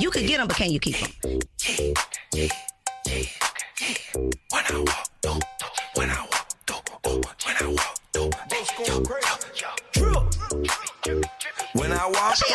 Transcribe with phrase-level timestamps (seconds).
[0.00, 1.10] You could get them, but can you keep them?
[4.50, 5.38] When I walk, do,
[5.94, 8.30] when I walk, do, do, oh, when I walk, do,
[8.86, 9.02] yo,
[9.54, 10.10] yo,
[11.06, 11.22] yo,
[11.74, 12.52] When I walk, She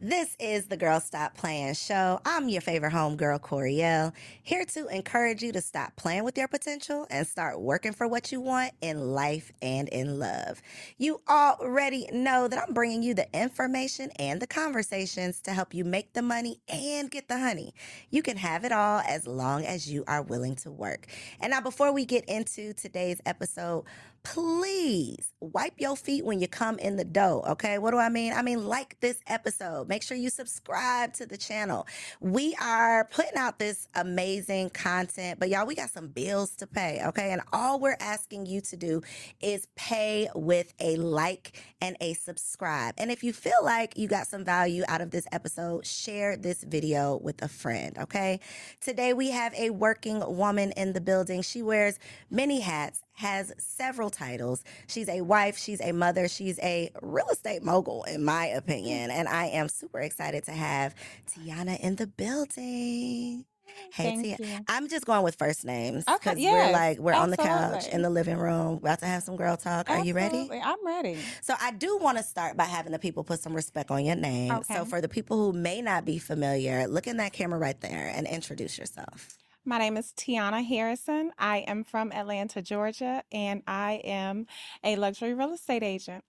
[0.00, 2.20] This is the Girl Stop Playing show.
[2.24, 4.12] I'm your favorite homegirl, Coriel,
[4.44, 8.30] here to encourage you to stop playing with your potential and start working for what
[8.30, 10.62] you want in life and in love.
[10.98, 15.84] You already know that I'm bringing you the information and the conversations to help you
[15.84, 17.74] make the money and get the honey.
[18.08, 21.08] You can have it all as long as you are willing to work.
[21.40, 23.82] And now, before we get into today's episode,
[24.22, 27.44] please wipe your feet when you come in the dough.
[27.48, 27.78] Okay.
[27.78, 28.32] What do I mean?
[28.32, 29.88] I mean, like this episode.
[29.88, 31.86] Make sure you subscribe to the channel.
[32.20, 37.02] We are putting out this amazing content, but y'all, we got some bills to pay.
[37.06, 37.30] Okay.
[37.32, 39.02] And all we're asking you to do
[39.40, 42.94] is pay with a like and a subscribe.
[42.98, 46.62] And if you feel like you got some value out of this episode, share this
[46.64, 47.96] video with a friend.
[47.98, 48.40] Okay.
[48.80, 51.42] Today we have a working woman in the building.
[51.42, 51.98] She wears
[52.30, 54.62] many hats has several titles.
[54.86, 59.10] She's a wife, she's a mother, she's a real estate mogul, in my opinion.
[59.10, 59.18] Mm-hmm.
[59.18, 60.94] And I am super excited to have
[61.26, 63.44] Tiana in the building.
[63.92, 64.36] Hey, Thank Tia.
[64.38, 64.64] you.
[64.68, 68.02] I'm just going with first names Okay, because we're like we're on the couch in
[68.02, 69.90] the living room, about to have some girl talk.
[69.90, 70.48] Are you ready?
[70.50, 71.18] I'm ready.
[71.42, 74.16] So I do want to start by having the people put some respect on your
[74.16, 74.62] name.
[74.64, 78.12] So for the people who may not be familiar, look in that camera right there
[78.14, 79.36] and introduce yourself.
[79.68, 81.30] My name is Tiana Harrison.
[81.38, 84.46] I am from Atlanta, Georgia, and I am
[84.82, 86.24] a luxury real estate agent.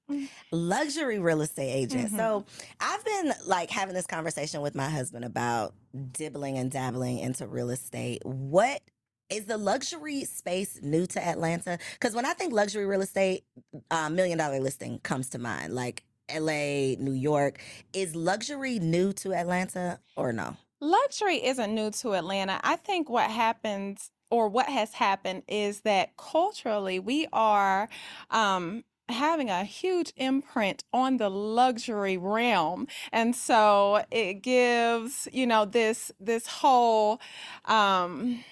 [0.52, 2.12] luxury real estate agent.
[2.12, 2.18] Mhm.
[2.18, 2.46] So
[2.82, 5.74] I've been like having this conversation with my husband about
[6.12, 8.26] dibbling and dabbling into real estate.
[8.26, 8.82] What
[9.30, 11.80] is the luxury space new to Atlanta?
[11.94, 13.46] Because when I think luxury real estate,
[13.90, 17.62] uh, million dollar listing comes to mind, like LA, New York.
[17.94, 20.58] Is luxury new to Atlanta or no?
[20.82, 22.60] Luxury isn't new to Atlanta.
[22.64, 27.90] I think what happens or what has happened is that culturally we are
[28.30, 35.66] um having a huge imprint on the luxury realm and so it gives you know
[35.66, 37.20] this this whole
[37.66, 38.44] um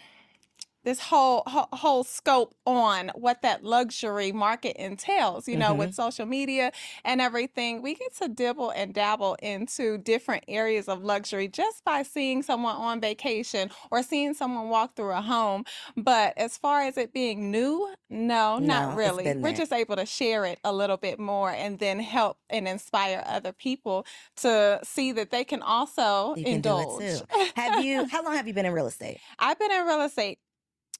[0.87, 6.01] this whole whole, whole scope on what that luxury market entails you know with mm-hmm.
[6.01, 6.71] social media
[7.03, 12.01] and everything we get to dibble and dabble into different areas of luxury just by
[12.01, 15.65] seeing someone on vacation or seeing someone walk through a home
[15.97, 20.05] but as far as it being new no No, not really we're just able to
[20.05, 24.05] share it a little bit more and then help and inspire other people
[24.37, 27.51] to see that they can also You indulge do it too.
[27.61, 28.05] Have you?
[28.07, 29.19] How long have you been in real estate?
[29.39, 30.39] I've been in real estate.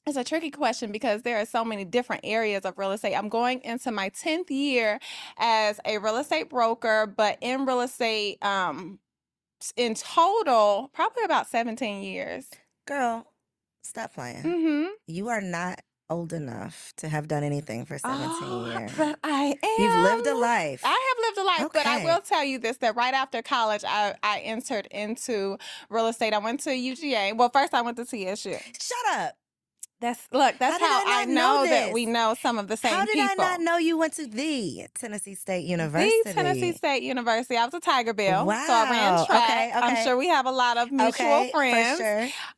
[0.08, 3.14] It's a tricky question because there are so many different areas of real estate.
[3.14, 5.00] I'm going into my 10th year
[5.38, 9.00] as a real estate broker, but in real estate, um,
[9.76, 12.48] in total, probably about 17 years.
[12.88, 13.28] Girl,
[13.84, 14.44] stop playing.
[14.44, 14.86] Mm-hmm.
[15.08, 18.92] You are not old enough to have done anything for 17 years.
[18.98, 19.70] But I am.
[19.78, 20.84] You've lived a life.
[20.86, 23.84] I have lived a life, but I will tell you this: that right after college,
[23.86, 25.58] I I entered into
[25.90, 26.34] real estate.
[26.34, 27.36] I went to UGA.
[27.36, 28.56] Well, first I went to TSU.
[28.80, 29.36] Shut up.
[30.00, 30.56] That's look.
[30.60, 33.00] That's How how, I I, know know, that we know some of the same people.
[33.00, 33.44] How did people.
[33.46, 36.14] I not know you went to the Tennessee State University?
[36.24, 37.58] The Tennessee State University.
[37.58, 38.92] I was a Tigerbelle, so I Wow.
[38.92, 39.50] ran track.
[39.50, 41.98] Okay, I'm sure we have a lot of mutual okay, friends.
[42.00, 42.04] For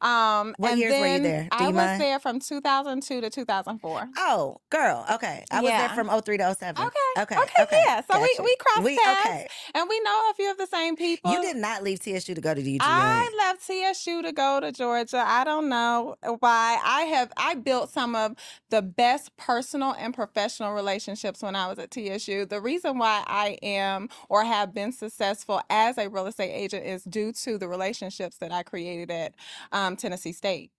[0.01, 0.09] sure.
[0.09, 1.43] Um, What years were you there?
[1.43, 2.01] Do I you was mind?
[2.01, 4.09] there from 2002 to 2004.
[4.17, 5.05] Oh, girl.
[5.09, 5.45] Okay.
[5.49, 5.87] I was Yeah.
[5.87, 6.83] there from 03 to 07.
[6.85, 7.21] Okay.
[7.21, 7.37] Okay.
[7.61, 8.01] Okay, yeah.
[8.11, 8.43] So we- Gotcha.
[8.43, 9.25] we crossed we, paths.
[9.25, 9.47] Okay.
[9.75, 11.31] And we know a few of the same people.
[11.31, 12.79] You did not leave TSU to go to UGA.
[12.81, 15.23] I left TSU to go to Georgia.
[15.25, 16.79] I don't know why.
[16.83, 18.35] I have I built some of
[18.69, 22.45] the best personal and professional relationships when I was at TSU.
[22.45, 27.03] The reason why I am or have been successful as a real estate agent is
[27.03, 29.35] due to the relationships that I created at
[29.71, 30.71] um, Tennessee State.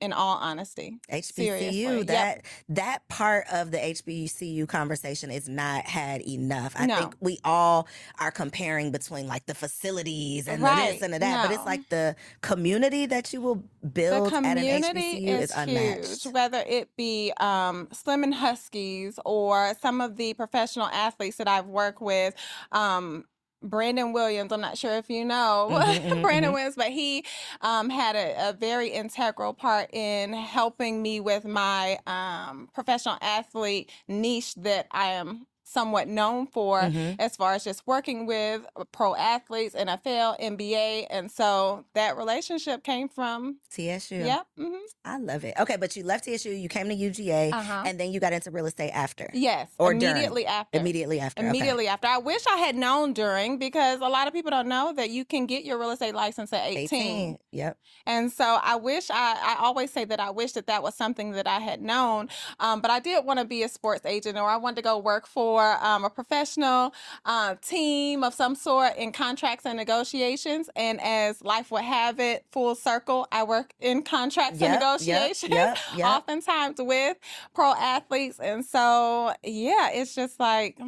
[0.00, 2.06] In all honesty, Seriously, HBCU, yep.
[2.06, 6.72] that that part of the HBCU conversation is not had enough.
[6.74, 6.96] I No.
[6.96, 7.86] think we all
[8.18, 10.92] are comparing between like the facilities and the Right.
[10.92, 13.62] this and the that, but it's like the community that you will
[13.92, 16.22] build the at an HBCU is, is, unmatched.
[16.24, 16.32] huge.
[16.32, 21.66] Whether it be um, Slim and Husky's or some of the professional athletes that I've
[21.66, 22.34] worked with.
[22.72, 23.24] Um,
[23.62, 26.54] Brandon Williams, I'm not sure if you know Mhm, mhm, Brandon mhm.
[26.54, 27.24] Williams, but he
[27.60, 33.90] um, had a, a very integral part in helping me with my um, professional athlete
[34.08, 37.16] niche that I am somewhat known for Mhm.
[37.20, 38.62] as far as just working with
[38.92, 41.06] pro athletes, NFL, NBA.
[41.10, 44.16] And so that relationship came from TSU.
[44.16, 44.46] Yep.
[44.56, 44.74] hmm
[45.04, 45.54] I love it.
[45.58, 47.84] Okay, but you left TSU, you came to UGA, Uh-huh.
[47.86, 49.30] and then you got into real estate after.
[49.32, 49.68] Yes.
[49.78, 50.10] Or during.
[50.16, 50.78] immediately after.
[50.78, 51.40] Immediately after.
[51.40, 51.48] okay.
[51.48, 52.06] Immediately after.
[52.08, 55.24] I wish I had known during because a lot of people don't know that you
[55.24, 57.00] can get your real estate license at 18.
[57.00, 57.38] 18.
[57.52, 57.78] Yep.
[58.06, 61.30] And so I wish I, I always say that I wish that that was something
[61.32, 62.28] that I had known.
[62.58, 64.98] Um, but I did want to be a sports agent or I wanted to go
[64.98, 66.92] work for um, a professional
[67.24, 70.68] uh, team of some sort in contracts and negotiations.
[70.76, 75.52] And as life would have it, full circle, I work in contracts Yep, and negotiations.
[75.52, 76.06] yep, yep.
[76.06, 77.16] Oftentimes with
[77.54, 78.38] pro athletes.
[78.40, 80.78] And so, yeah, it's just like,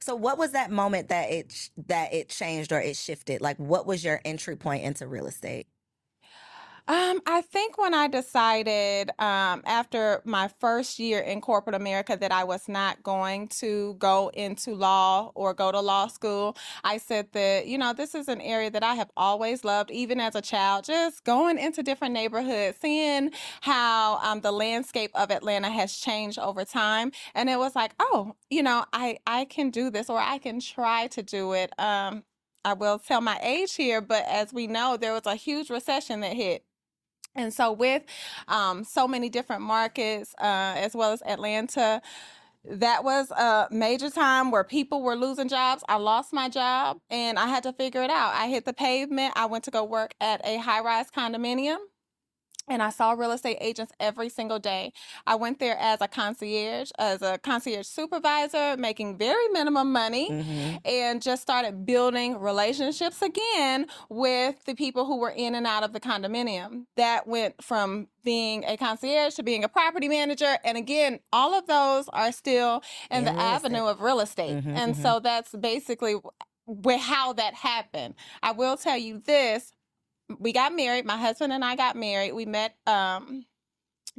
[0.00, 3.40] So what was that moment that it that it changed or it shifted?
[3.40, 5.66] Like what was your entry point into real estate?
[6.88, 12.32] Um, I think when I decided um, after my first year in corporate America that
[12.32, 17.28] I was not going to go into law or go to law school, I said
[17.32, 20.40] that, you know, this is an area that I have always loved, even as a
[20.40, 26.38] child, just going into different neighborhoods, seeing how um, the landscape of Atlanta has changed
[26.38, 27.12] over time.
[27.34, 30.58] And it was like, oh, you know, I, I can do this or I can
[30.58, 31.70] try to do it.
[31.78, 32.24] Um,
[32.64, 36.20] I will tell my age here, but as we know, there was a huge recession
[36.20, 36.64] that hit.
[37.34, 38.02] And so, with
[38.48, 42.02] um, so many different markets, uh, as well as Atlanta,
[42.64, 45.82] that was a major time where people were losing jobs.
[45.88, 48.34] I lost my job and I had to figure it out.
[48.34, 49.32] I hit the pavement.
[49.36, 51.78] I went to go work at a high rise condominium.
[52.68, 54.92] And I saw real estate agents every single day.
[55.26, 60.80] I went there as a concierge, as a concierge supervisor, making very minimum money Mhm.
[60.86, 65.92] and just started building relationships again with the people who were in and out of
[65.92, 66.84] the condominium.
[66.96, 70.58] That went from being a concierge to being a property manager.
[70.64, 73.90] And again, all of those are still in, In the avenue estate.
[73.90, 74.56] of real estate.
[74.64, 75.02] Mhm, and mhm.
[75.02, 76.16] so that's basically
[76.66, 78.14] where how that happened.
[78.42, 79.72] I will tell you this.
[80.38, 81.04] We got married.
[81.06, 82.32] My husband and I got married.
[82.32, 83.46] We met um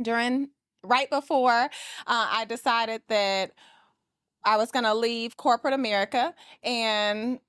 [0.01, 0.49] during
[0.83, 1.67] right before uh,
[2.07, 3.51] I decided that
[4.43, 6.33] I was going to leave corporate America.
[6.63, 7.39] And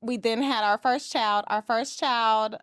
[0.00, 1.44] we then had our first child.
[1.48, 2.56] Our first child,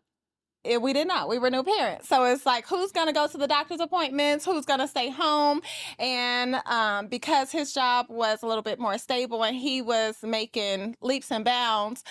[0.66, 1.30] eh, we did not.
[1.30, 2.08] We were new parents.
[2.08, 4.46] So it's like, who's going to go to the doctor's appointments?
[4.46, 5.62] Who's going to stay home?
[6.00, 10.96] And um, because his job was a little bit more stable and he was making
[11.02, 12.04] leaps and bounds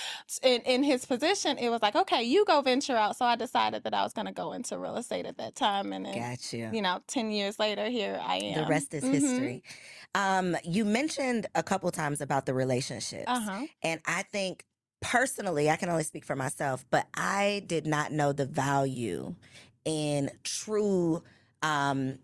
[0.42, 3.16] in, in his position, it was like, okay, you go venture out.
[3.16, 5.92] So I decided that I was going to go into real estate at that time.
[5.92, 6.82] And then, Got you.
[6.82, 8.62] know, 10 years later, here I am.
[8.62, 9.12] The rest is Mhm.
[9.12, 9.62] history.
[10.14, 13.24] Um, you mentioned a couple times about the relationships.
[13.26, 13.66] Uh-huh.
[13.82, 14.64] And I think
[15.04, 19.34] personally, I can only speak for myself, but I did not know the value
[19.84, 21.22] in true
[21.62, 22.18] um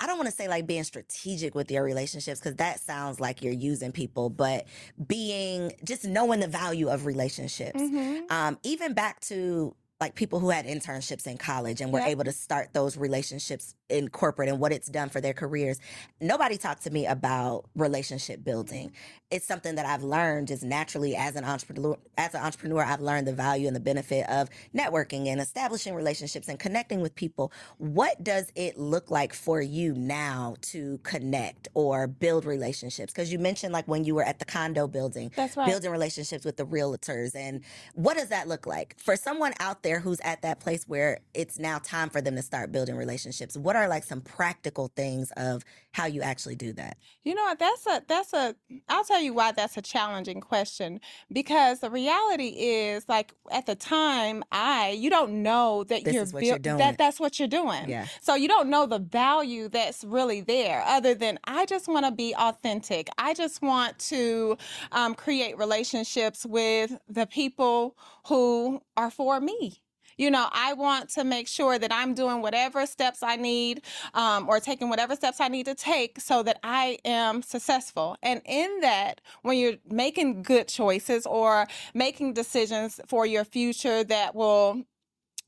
[0.00, 3.42] I don't want to say like being strategic with your relationships because that sounds like
[3.42, 4.66] you're using people, but
[5.06, 7.78] being just knowing the value of relationships.
[7.78, 8.30] Mhm.
[8.30, 12.08] Um, even back to like people who had internships in college and were Yep.
[12.08, 15.78] able to start those relationships in corporate and what it's done for their careers.
[16.20, 18.92] Nobody talked to me about relationship building.
[19.30, 21.96] It's something that I've learned just naturally as an entrepreneur.
[22.16, 26.48] As an entrepreneur, I've learned the value and the benefit of networking and establishing relationships
[26.48, 27.52] and connecting with people.
[27.78, 33.12] What does it look like for you now to connect or build relationships?
[33.12, 35.66] Because you mentioned like when you were at the condo building, That's right.
[35.66, 37.62] building relationships with the realtors and
[37.94, 41.58] what does that look like for someone out there who's at that place where it's
[41.58, 45.30] now time for them to start building relationships what what are like some practical things
[45.36, 46.96] of how you actually do that?
[47.24, 47.58] You know what?
[47.58, 48.54] That's a that's a
[48.88, 53.74] I'll tell you why that's a challenging question because the reality is like at the
[53.74, 56.78] time I you don't know that This you're what you're doing.
[56.78, 57.88] that that's what you're doing.
[57.88, 58.06] Yeah.
[58.20, 62.12] So you don't know the value that's really there other than I just want to
[62.12, 63.08] be authentic.
[63.18, 64.56] I just want to
[64.92, 69.82] um, create relationships with the people who are for me.
[70.16, 73.82] You know, I want to make sure that I'm doing whatever steps I need
[74.14, 78.16] um, or taking whatever steps I need to take so that I am successful.
[78.22, 84.34] And in that, when you're making good choices or making decisions for your future that
[84.34, 84.82] will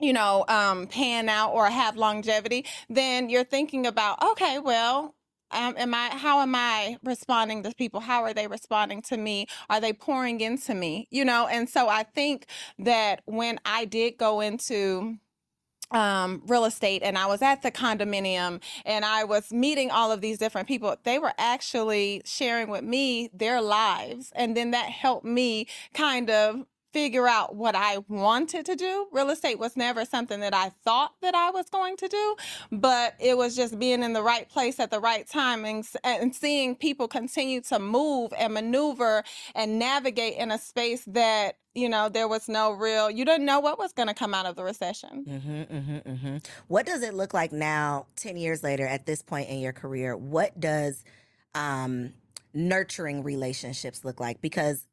[0.01, 5.17] you know, um, pan out or have longevity, then you're thinking about, okay, well,
[5.51, 6.11] um, am I?
[6.11, 8.01] How am I responding to people?
[8.01, 9.47] How are they responding to me?
[9.71, 11.07] Are they pouring into me?
[11.11, 12.47] You know, and so I think
[12.79, 15.19] that when I did go into
[15.91, 20.21] um, real estate and I was at the condominium and I was meeting all of
[20.21, 20.95] these different people.
[21.05, 24.33] They were actually sharing with me their lives.
[24.35, 26.67] And then that helped me kind of
[26.99, 29.07] figure out what I wanted to do.
[29.13, 32.37] Real estate was never something that I thought that I was going to do,
[32.73, 36.35] but it was just being in the right place at the right time and, and
[36.35, 39.23] seeing people continue to move and maneuver
[39.55, 43.61] and navigate in a space that, you know, there was no real, you didn't know
[43.61, 45.25] what was going to come out of the recession.
[45.25, 46.37] Mm-hmm, mm-hmm, mm-hmm.
[46.67, 50.17] What does it look like now, 10 years later, at this point in your career?
[50.17, 51.05] What does
[51.55, 52.13] um,
[52.53, 54.41] nurturing relationships look like?
[54.41, 54.88] Because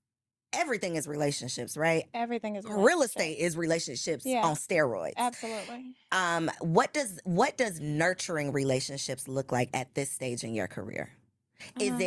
[0.56, 2.06] everything is relationships, right?
[2.14, 4.46] Everything is Real estate is relationships Yeah.
[4.46, 5.14] on steroids.
[5.18, 5.94] Absolutely.
[6.12, 11.12] Um, what does what does nurturing relationships look like at this stage in your career?
[11.80, 11.98] Is Uh-huh.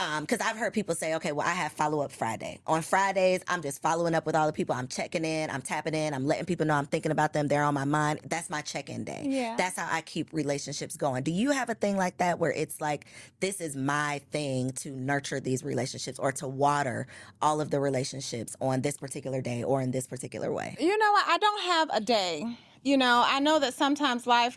[0.00, 2.60] It um because I've heard people say, okay, well, I have follow up Friday.
[2.66, 4.74] On Fridays, I'm just following up with all the people.
[4.74, 7.48] I'm checking in, I'm tapping in, I'm letting people know I'm thinking about them.
[7.48, 8.20] They're on my mind.
[8.26, 9.24] That's my check-in day.
[9.26, 9.56] Yeah.
[9.56, 11.22] That's how I keep relationships going.
[11.22, 13.06] Do you have a thing like that where it's like
[13.40, 17.06] this is my thing to nurture these relationships or to water
[17.42, 20.76] all of the relationships on this particular day or in this particular way?
[20.78, 21.24] You know what?
[21.28, 22.56] I don't have a day.
[22.82, 24.56] You know, I know that sometimes life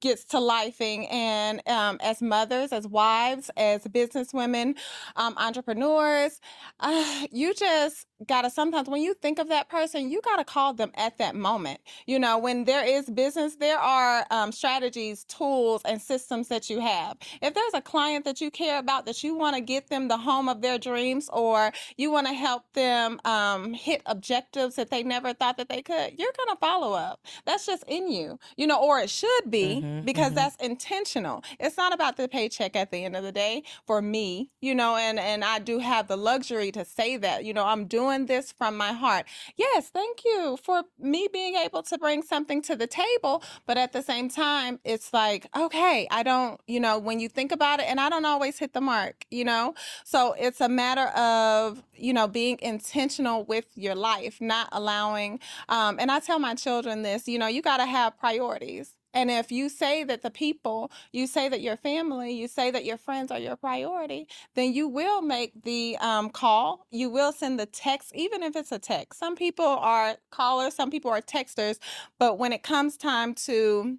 [0.00, 1.12] gets to lifing.
[1.12, 4.76] And um, as mothers as wives as businesswomen
[5.16, 6.40] um, entrepreneurs
[6.80, 10.90] uh, you just gotta sometimes when you think of that person you gotta call them
[10.94, 11.80] at that moment.
[12.06, 16.80] You know when there is business there are um, strategies tools and systems that you
[16.80, 17.16] have.
[17.42, 20.16] If there's a client that you care about that you want to get them the
[20.18, 25.02] home of their dreams or you want to help them um, hit objectives that they
[25.02, 27.20] never thought that they could you're gonna follow up.
[27.44, 30.34] That's just in you you know or it should be Mhm, because mhm.
[30.34, 31.42] that's intentional.
[31.58, 34.96] It's not about the paycheck at the end of the day for me you know
[34.96, 38.52] and and i do have the luxury to say that you know i'm doing this
[38.52, 39.26] from my heart.
[39.56, 43.92] Yes thank you for me being able to bring something to the table but at
[43.92, 47.86] the same time it's like okay i don't you know when you think about it
[47.86, 49.74] and i don't always hit the mark you know?
[50.04, 55.98] So it's a matter of you know being intentional with your life not allowing um,
[56.00, 59.52] and i tell my children this you know you got to have priorities and if
[59.52, 63.30] you say that the people, you say that your family, you say that your friends
[63.30, 66.86] are your priority, then you will make the um, call.
[66.90, 69.20] You will send the text, even if it's a text.
[69.20, 71.78] Some people are callers, some people are texters.
[72.18, 73.98] But when it comes time to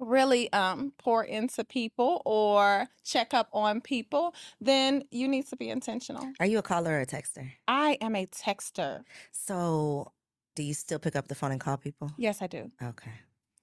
[0.00, 5.70] really um, pour into people or check up on people, then you need to be
[5.70, 6.32] intentional.
[6.40, 7.50] Are you a caller or a texter?
[7.66, 9.02] I am a texter.
[9.32, 10.12] So,
[10.56, 12.10] do you still pick up the phone and call people?
[12.16, 12.70] Yes, I do.
[12.82, 13.12] Okay.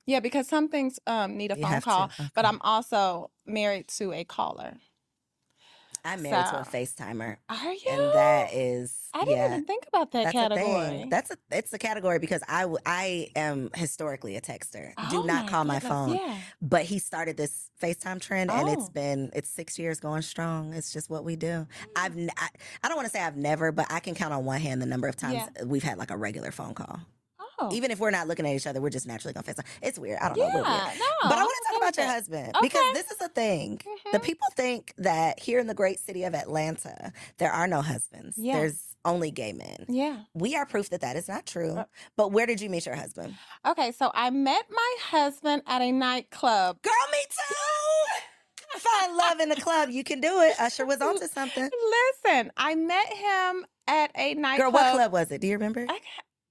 [0.05, 2.47] Yeah, because some things um, need a You phone have to, call, but okay.
[2.47, 4.73] I'm also married to a caller.
[6.07, 7.79] I'm married to a So- FaceTimer, Are you?
[7.89, 9.45] and that is I didn't yeah.
[9.47, 10.87] even think about that That's a category.
[10.87, 11.09] thing.
[11.09, 14.93] That's a it's a category because I w- I am historically a texter.
[15.09, 16.15] Do Oh not call my goodness, phone.
[16.15, 16.37] Yeah.
[16.61, 18.91] But he started this FaceTime trend, and it's Oh.
[18.93, 20.73] been it's six years going strong.
[20.75, 21.65] It's just what we do.
[21.95, 22.49] I've n- I,
[22.83, 24.85] I don't want to say I've never, but I can count on one hand the
[24.85, 26.99] number of times we've had like a regular phone call.
[27.57, 27.69] Oh.
[27.73, 29.65] Even if we're not looking at each other, we're just naturally gonna FaceTime.
[29.81, 30.19] It's weird.
[30.19, 30.45] I don't know.
[30.45, 31.29] Yeah, no.
[31.29, 32.09] But I want to talk about your it.
[32.09, 33.79] husband because this is a thing.
[34.11, 34.23] The Mhm.
[34.23, 38.37] people think that here in the great city of Atlanta, there are no husbands.
[38.37, 38.55] Yeah.
[38.57, 39.85] There's only gay men.
[39.87, 40.17] Yeah.
[40.33, 41.77] We are proof that that is not true.
[41.77, 41.85] Uh,
[42.17, 43.35] But where did you meet your husband?
[43.65, 46.81] Okay, so I met my husband at a nightclub.
[46.81, 48.79] Girl, me too.
[48.79, 49.89] Find love in the club.
[49.89, 50.59] You can do it.
[50.59, 51.69] Usher was onto something.
[52.25, 54.57] Listen, I met him at a nightclub.
[54.57, 55.39] Girl, what club was it?
[55.39, 55.85] Do you remember?
[55.87, 55.99] I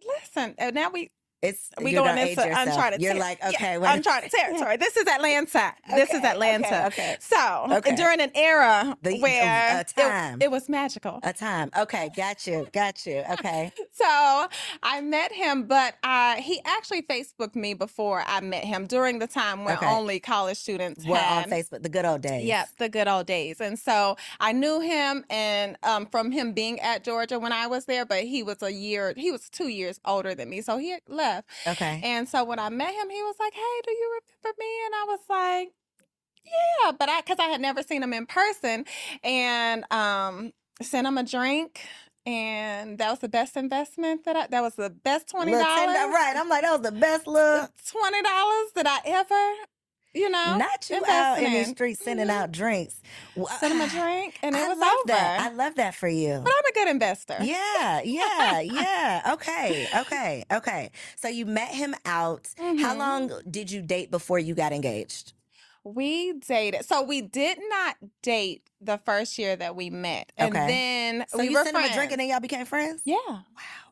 [0.06, 1.10] listen, now we
[1.44, 3.94] It's We going into uncharted You're like, yeah, okay, wait.
[3.96, 4.76] uncharted territory.
[4.76, 5.74] This is Atlanta.
[5.94, 6.86] This is Atlanta.
[6.86, 7.16] okay, okay.
[7.20, 7.94] So Okay.
[7.96, 10.40] during an era The- where a it- time.
[10.42, 11.20] It, was magical.
[11.22, 11.70] A time.
[11.76, 12.66] Okay, got you.
[12.72, 13.22] Got you.
[13.32, 13.72] Okay.
[13.96, 14.48] So
[14.82, 19.26] I met him, but uh, he actually Facebooked me before I met him during the
[19.28, 19.86] time when Okay.
[19.86, 22.44] only college students We're had on Facebook, the good old days.
[22.44, 23.60] Yep, the good old days.
[23.60, 27.84] And so I knew him and um, from him being at Georgia when I was
[27.86, 30.60] there, but he was a year, he was two years older than me.
[30.60, 31.02] So he had
[31.34, 31.48] left.
[31.66, 32.00] Okay.
[32.02, 34.66] And so when I met him, he was like, Hey, do you remember me?
[34.86, 35.68] And I was like,
[36.44, 38.84] Yeah, but I, cause I had never seen him in person
[39.22, 41.80] and um, sent him a drink.
[42.26, 45.44] And that was the best investment that I, that was the best $20.
[45.44, 46.34] Little ten- right.
[46.36, 47.70] I'm like, that was the best look.
[47.70, 48.22] $20
[48.76, 49.66] that I ever,
[50.14, 52.30] you know, Not you out in the street sending Mhm.
[52.30, 53.00] out drinks.
[53.58, 55.06] Sent him a drink and it I was love over.
[55.08, 55.40] that.
[55.40, 56.40] I love that for you.
[56.42, 57.38] But I'm a good investor.
[57.40, 59.32] Yeah, yeah, yeah.
[59.34, 60.90] Okay, okay, okay.
[61.16, 62.48] So you met him out.
[62.58, 62.98] How Mhm.
[62.98, 65.32] long did you date before you got engaged?
[65.86, 66.86] We dated.
[66.86, 70.32] So we did not date the first year that we met.
[70.38, 70.66] And Okay.
[70.66, 73.02] then So we you were sent him a drink and then y'all became friends?
[73.04, 73.40] Yeah.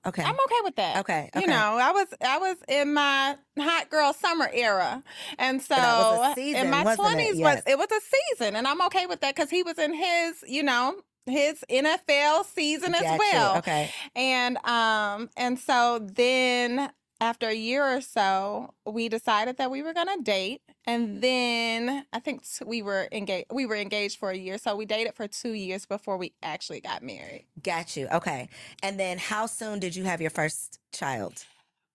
[0.05, 0.23] Okay.
[0.23, 0.97] I'm okay with that.
[0.99, 5.03] Okay, You know, I was I was in my hot girl summer era.
[5.39, 7.35] And so that was a season, in my wasn't it?
[7.35, 7.57] 20s Yes.
[7.57, 8.01] was it was a
[8.37, 12.45] season and I'm okay with that cuz he was in his, you know, his NFL
[12.47, 13.19] season as Got you.
[13.19, 13.57] well.
[13.59, 13.91] Okay.
[14.17, 16.91] And um and so then
[17.23, 22.19] after a year or so, we decided that we were gonna date, and then I
[22.19, 23.47] think t- we were engaged.
[23.53, 26.81] We were engaged for a year, so we dated for two years before we actually
[26.81, 27.47] got married.
[27.63, 28.09] Got you.
[28.13, 28.49] Okay.
[28.83, 31.45] And then how soon did you have your first child?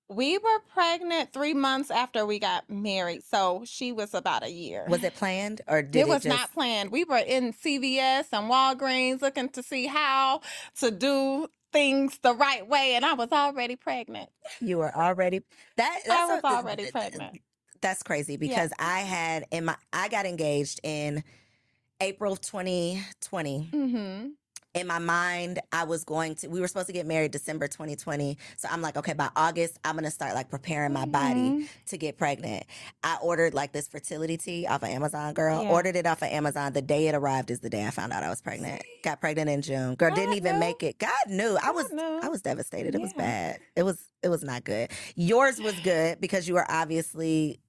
[0.09, 4.85] We were pregnant three months after we got married, so she was about a year.
[4.87, 6.89] Was it planned or did it it, was just not planned.
[6.89, 10.39] We were in CVS and Walgreens looking to see how
[10.79, 14.29] to do things the right way, and I was already pregnant.
[14.59, 15.41] you were already
[15.77, 17.41] that I was a- already pregnant.
[17.81, 21.23] That's crazy because I had in my I got engaged in
[22.01, 23.69] April of 2020.
[23.71, 24.27] Mm-hmm.
[24.77, 28.37] In my mind, I was going to, we were supposed to get married December 2020.
[28.57, 31.65] So I'm like, okay, by August, I'm going to start like preparing my body Mm-hmm.
[31.87, 32.65] to get pregnant.
[33.03, 35.63] I ordered like this fertility tea off of Amazon, girl.
[35.63, 35.69] Yeah.
[35.69, 36.73] Ordered it off of Amazon.
[36.73, 38.81] The day it arrived is the day I found out I was pregnant.
[39.03, 39.95] Got pregnant in June.
[39.95, 40.59] Girl, didn't even knew.
[40.59, 40.97] make it.
[40.99, 41.57] God knew.
[41.61, 42.19] I was, knew.
[42.23, 42.95] I was devastated.
[42.95, 43.59] It was bad.
[43.75, 44.89] It was, it was not good.
[45.15, 47.59] Yours was good because you were obviously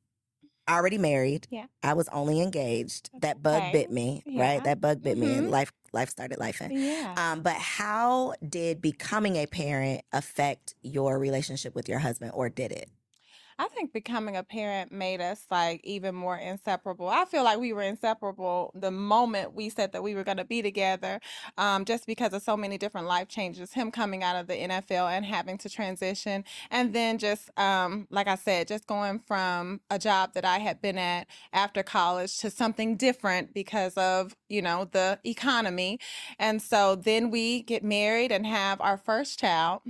[0.68, 1.46] already married.
[1.50, 1.66] Yeah.
[1.82, 3.10] I was only engaged.
[3.20, 3.72] That bug Okay.
[3.72, 4.42] bit me, Yeah.
[4.42, 4.64] right?
[4.64, 5.50] That bug bit me and Mhm.
[5.50, 7.14] life, life started life Yeah.
[7.16, 12.72] um, but how did becoming a parent affect your relationship with your husband, or did
[12.72, 12.90] it?
[13.60, 17.08] I think becoming a parent made us like even more inseparable.
[17.08, 20.44] I feel like we were inseparable the moment we said that we were going to
[20.44, 21.20] be together,
[21.56, 23.72] um, just because of so many different life changes.
[23.72, 28.28] Him coming out of the NFL and having to transition, and then just um, like
[28.28, 32.50] I said, just going from a job that I had been at after college to
[32.50, 35.98] something different because of you know the economy,
[36.38, 39.82] and so then we get married and have our first child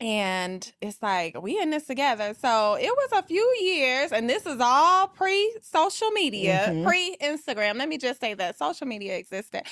[0.00, 2.34] and it's like we in this together.
[2.40, 6.84] So it was a few years and this is all pre social media Mhm.
[6.84, 9.62] pre instagram let me just say that social media existed.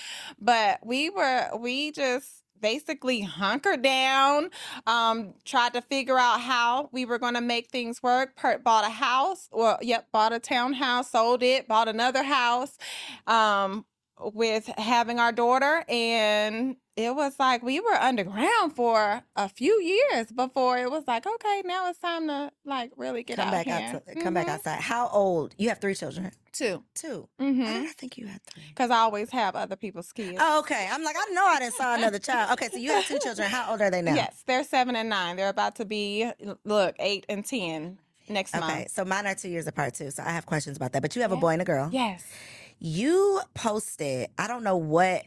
[0.40, 4.50] But we were we just basically hunkered down
[4.86, 8.34] um tried to figure out how we were going to make things work.
[8.34, 12.78] Per- bought a house well yep bought a townhouse sold it bought another house
[13.26, 13.84] um
[14.18, 20.32] with having our daughter and it was like we were underground for a few years
[20.32, 23.66] before it was like okay now it's time to like really get come out back
[23.66, 24.00] here.
[24.06, 24.22] out.
[24.22, 24.50] come back Mhm.
[24.54, 24.80] outside.
[24.80, 25.54] How old?
[25.58, 26.32] You have three children.
[26.52, 27.28] two Two.
[27.40, 28.62] Mm-hmm I think you had three?
[28.68, 30.88] because i always have other people's kids Oh, okay.
[30.90, 32.52] I'm like, I know I didn't saw another child.
[32.52, 33.48] Okay, so you have two children.
[33.50, 34.14] How old are they now?
[34.14, 36.30] yes they're seven and nine they're about to be
[36.64, 40.10] look eight and ten next Okay, month so mine are two years apart too.
[40.10, 41.02] So I have questions about that.
[41.02, 41.90] But you have a boy and a girl.
[41.92, 42.24] yes
[42.78, 44.28] You posted.
[44.38, 45.22] I don't know what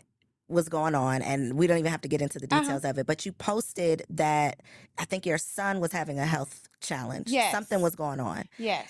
[0.49, 2.61] was going on, and we don't even have to get into the Uh-huh.
[2.61, 3.05] details of it.
[3.05, 4.61] But you posted that
[4.97, 7.29] I think your son was having a health challenge.
[7.29, 7.51] Yes.
[7.51, 8.45] something was going on.
[8.57, 8.87] yes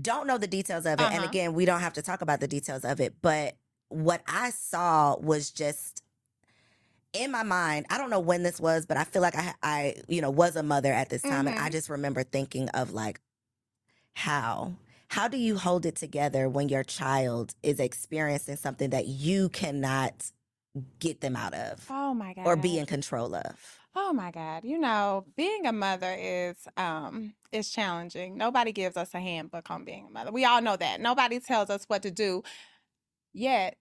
[0.00, 1.04] don't know the details of it.
[1.04, 1.28] And Uh-huh.
[1.28, 3.14] again, we don't have to talk about the details of it.
[3.20, 3.56] But
[3.88, 6.02] what I saw was just
[7.12, 7.86] in my mind.
[7.90, 10.54] I don't know when this was, but I feel like I, I you know, was
[10.56, 11.72] a mother at this time, and I Mhm.
[11.72, 13.20] just remember thinking of like,
[14.14, 14.74] how.
[15.08, 20.32] How do you hold it together when your child is experiencing something that you cannot
[20.98, 23.78] get them out of oh my god or be in control of?
[23.98, 24.64] Oh my God.
[24.64, 28.36] You know, being a mother is um is challenging.
[28.36, 30.30] Nobody gives us a handbook on being a mother.
[30.30, 31.00] We all know that.
[31.00, 32.42] Nobody tells us what to do.
[33.32, 33.78] Yet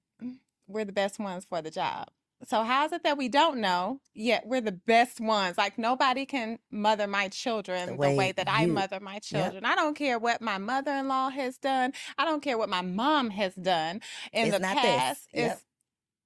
[0.68, 2.08] we're the best ones for the job.
[2.48, 5.58] So how is it that we don't know yet we're the best ones?
[5.58, 9.64] Like nobody can mother my children the way, way that I mother my children.
[9.64, 9.72] Yep.
[9.72, 11.94] I don't care what my mother-in-law has done.
[12.18, 15.28] I don't care what my mom has done in it's the past.
[15.34, 15.62] Yep.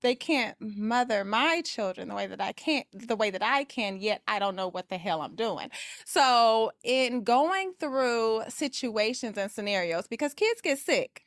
[0.01, 3.97] They can't mother my children the way that I can't the way that I can
[3.97, 5.69] yet I don't know what the hell I'm doing.
[6.05, 11.23] So in going through situations and scenarios because kids get sick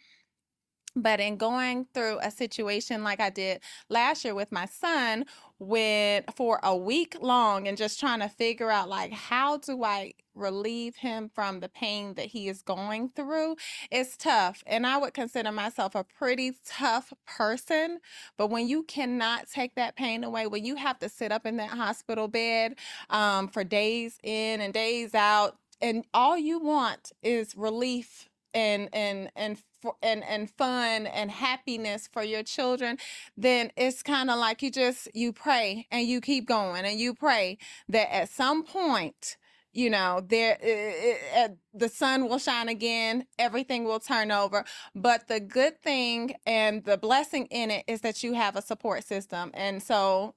[0.95, 5.25] but in going through a situation like I did last year with my son,
[5.59, 10.13] when for a week long and just trying to figure out like how do I
[10.35, 13.57] relieve him from the pain that he is going through,
[13.91, 14.63] it's tough.
[14.67, 18.01] And I would consider myself a pretty tough person.
[18.37, 21.59] But when you cannot take that pain away, when you have to sit up in
[21.59, 22.77] that hospital bed
[23.11, 29.31] um, for days in and days out, and all you want is relief and and
[29.37, 29.59] and
[30.03, 32.99] and and fun and happiness for your children
[33.37, 37.15] then it's kind of like you just you pray and you keep going and you
[37.15, 39.37] pray that at some point
[39.73, 44.65] you know there it, it, it, the sun will shine again everything will turn over
[44.95, 49.05] but the good thing and the blessing in it is that you have a support
[49.05, 50.35] system and so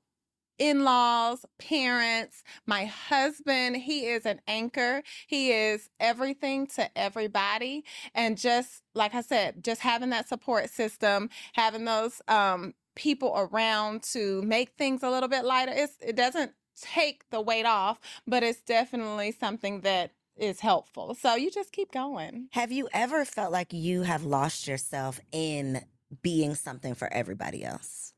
[0.57, 3.77] in laws, parents, my husband.
[3.77, 5.03] He is an anchor.
[5.27, 7.83] He is everything to everybody.
[8.13, 14.03] And just like I said, just having that support system, having those um, people around
[14.03, 18.43] to make things a little bit lighter, it's, it doesn't take the weight off, but
[18.43, 21.15] it's definitely something that is helpful.
[21.15, 22.49] So you just keep going.
[22.51, 25.85] Have you ever felt like you have lost yourself in
[26.21, 28.13] being something for everybody else?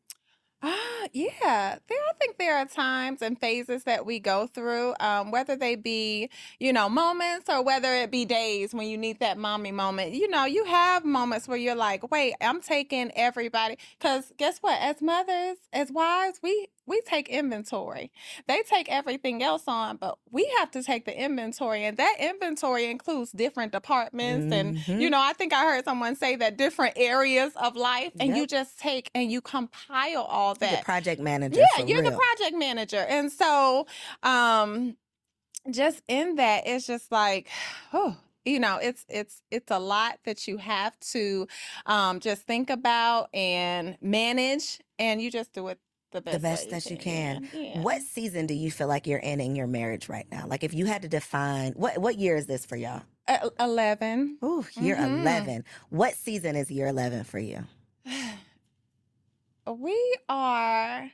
[0.61, 1.77] Ah, yeah.
[1.87, 5.75] There, I think there are times and phases that we go through, um, whether they
[5.75, 10.13] be, you know, moments or whether it be days when you need that mommy moment.
[10.13, 13.77] You know, you have moments where you're like, wait, I'm taking everybody.
[13.99, 14.79] Because guess what?
[14.81, 18.11] As mothers, as wives, we we take inventory.
[18.47, 21.83] They take everything else on, but we have to take the inventory.
[21.83, 24.53] And that inventory includes different departments.
[24.53, 24.91] Mm-hmm.
[24.91, 28.29] And, you know, I think I heard someone say that different areas of life, and
[28.29, 28.37] yep.
[28.37, 30.71] you just take and you compile all that.
[30.71, 31.59] You're the project manager.
[31.59, 32.11] Yeah, you're real.
[32.11, 33.05] the project manager.
[33.07, 33.85] And so,
[34.23, 34.95] um,
[35.69, 37.49] just in that, it's just like,
[37.93, 41.47] oh, you know it's it's it's a lot that you have to
[41.85, 45.79] um, just think about and manage and you just do it
[46.11, 47.47] the best, the best that you can.
[47.53, 47.81] Yeah.
[47.81, 50.45] What season do you feel like you're in in your marriage right now?
[50.47, 53.03] Like if you had to define what what year is this for y'all?
[53.27, 54.37] Uh, 11.
[54.43, 55.21] Ooh, year mm-hmm.
[55.21, 55.65] 11.
[55.89, 57.65] What season is year 11 for you?
[59.67, 61.11] we are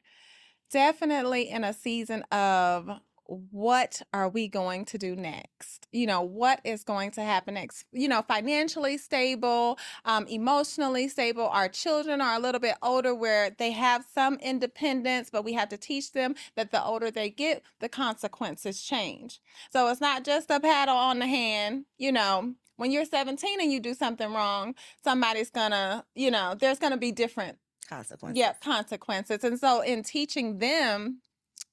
[0.69, 2.89] definitely in a season of
[3.25, 5.87] what are we going to do next?
[5.91, 7.85] You know, what is going to happen next?
[7.91, 11.47] You know, financially stable, um, emotionally stable.
[11.47, 15.69] Our children are a little bit older where they have some independence, but we have
[15.69, 19.39] to teach them that the older they get, the consequences change.
[19.71, 22.55] So it's not just a paddle on the hand, you know.
[22.75, 27.11] When you're 17 and you do something wrong, somebody's gonna, you know, there's gonna be
[27.11, 28.39] different consequences.
[28.39, 29.43] Yeah, consequences.
[29.43, 31.21] And so in teaching them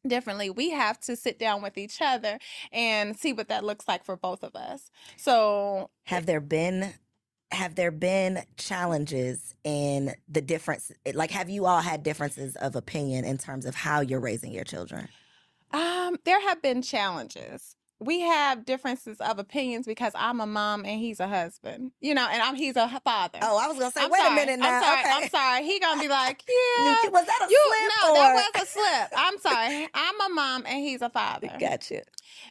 [0.07, 2.39] differently we have to sit down with each other
[2.73, 4.91] and see what that looks like for both of us.
[5.17, 6.95] So have there been
[7.53, 13.25] have there been challenges in the difference like have you all had differences of opinion
[13.25, 15.09] in terms of how you're raising your children?
[15.73, 20.99] Um there have been challenges we have differences of opinions because I'm a mom and
[20.99, 23.39] he's a husband, you know, and I'm he's a father.
[23.43, 24.75] Oh, I was gonna say, I'm wait sorry, a minute now.
[24.75, 25.11] I'm sorry, okay.
[25.13, 25.65] I'm sorry.
[25.65, 27.93] He gonna be like, yeah, was that a you, slip?
[28.03, 28.15] No, or...
[28.15, 29.13] that was a slip.
[29.17, 29.89] I'm sorry.
[29.93, 31.51] I'm a mom and he's a father.
[31.61, 32.03] Gotcha.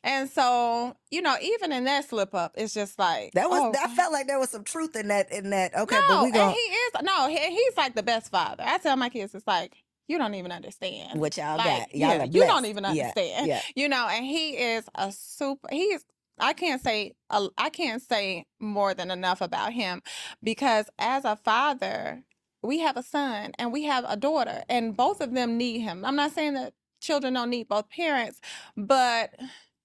[0.03, 3.75] And so, you know, even in that slip up, it's just like that was.
[3.75, 5.31] Oh, I felt like there was some truth in that.
[5.31, 8.03] In that, okay, no, but we going and he is no, he, he's like the
[8.03, 8.63] best father.
[8.65, 9.75] I tell my kids, it's like
[10.09, 11.95] you don't even understand what y'all like, got.
[11.95, 13.47] Y'all yeah, you don't even understand.
[13.47, 13.61] Yeah, yeah.
[13.75, 15.69] You know, and he is a super.
[15.71, 16.03] He is
[16.39, 20.01] I can't say I can't say more than enough about him
[20.41, 22.23] because as a father,
[22.63, 26.03] we have a son and we have a daughter and both of them need him.
[26.03, 28.41] I'm not saying that children don't need both parents,
[28.75, 29.31] but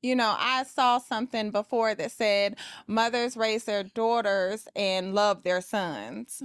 [0.01, 2.57] you know, I saw something before that said
[2.87, 6.43] mothers raise their daughters and love their sons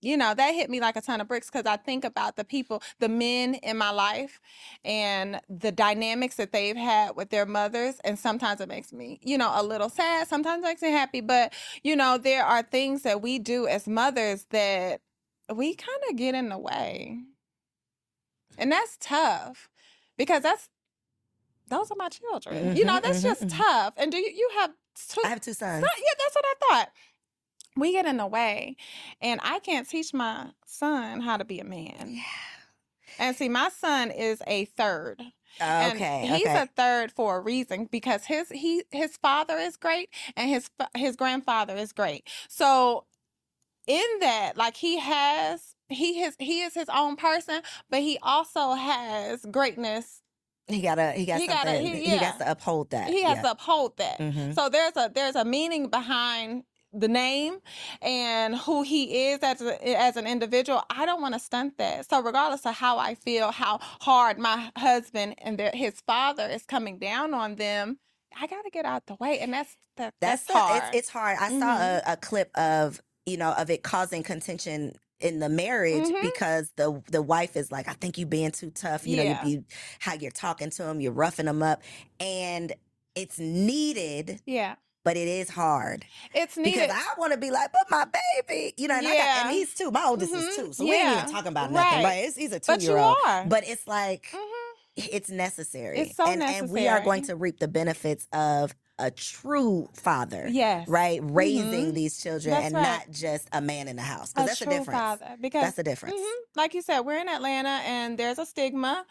[0.00, 2.44] you know that hit me like a ton of bricks because i think about the
[2.44, 4.40] people the men in my life
[4.84, 9.36] and the dynamics that they've had with their mothers and sometimes it makes me you
[9.36, 13.02] know a little sad sometimes it makes me happy but you know there are things
[13.02, 15.00] that we do as mothers that
[15.54, 17.18] we kind of get in the way.
[18.56, 19.68] And that's tough
[20.16, 20.68] because that's
[21.68, 22.76] those are my children.
[22.76, 23.58] You know mm-hmm, that's just mm-hmm.
[23.58, 23.94] tough.
[23.96, 24.72] And do you, you have
[25.08, 25.80] two i have two sons.
[25.80, 26.88] yeah that's what i thought
[27.78, 28.76] we get in the way
[29.20, 32.22] and i can't teach my son how to be a man yeah
[33.20, 35.20] And see, my son is a third.
[35.60, 36.20] And Okay.
[36.28, 36.62] he's okay.
[36.62, 41.16] a third for a reason because his he his father is great and his his
[41.16, 42.28] grandfather is great.
[42.48, 43.06] So
[43.88, 48.74] in that, like he has he has he is his own person, but he also
[48.74, 50.22] has greatness.
[50.68, 51.10] he gotta.
[51.12, 52.20] He got he gotta- he- He, yeah.
[52.20, 53.08] got to uphold that.
[53.10, 53.42] He has yeah.
[53.42, 54.18] to uphold that.
[54.20, 54.54] Mhm.
[54.54, 57.58] So there's a there's a meaning behind the name
[58.00, 60.82] and who he is as a, as an individual.
[60.90, 62.08] I don't want to stunt that.
[62.08, 66.64] So regardless of how I feel, how hard my husband and their, his father is
[66.64, 67.98] coming down on them,
[68.40, 70.82] I got to get out the way, and that's that, That's, that's, hard.
[70.88, 71.38] It's, it's hard.
[71.40, 76.08] I saw a, a clip of you know of it causing contention in the marriage
[76.08, 76.22] Mhm.
[76.22, 79.06] because the the wife is like, I think you being too tough.
[79.06, 79.44] You know, Yeah.
[79.44, 79.64] you, you
[79.98, 81.82] how you're talking to him, you're roughing him up,
[82.20, 82.72] and
[83.16, 86.80] it's needed, yeah, but it is hard it's needed.
[86.82, 88.04] because I want to be like, but my
[88.46, 89.42] baby, you know, and I got, Yeah.
[89.46, 89.90] and he's two.
[89.90, 90.48] My oldest Mhm.
[90.48, 91.18] is two, so we ain't Yeah.
[91.20, 92.04] even talking about nothing, Right.
[92.04, 92.24] right?
[92.24, 95.10] It's, he's a two year old, but it's like Mhm.
[95.12, 96.00] it's necessary.
[96.00, 100.48] It's so and, and we are going to reap the benefits of a true father.
[100.48, 101.20] yes, Right?
[101.22, 101.94] Raising Mhm.
[101.94, 102.82] these children That's and right.
[102.82, 104.32] not just a man in the house.
[104.32, 104.98] Because that's the difference.
[105.00, 106.16] father because That's the difference.
[106.20, 106.32] Mhm.
[106.56, 109.04] Like you said, we're in Atlanta, and there's a stigma,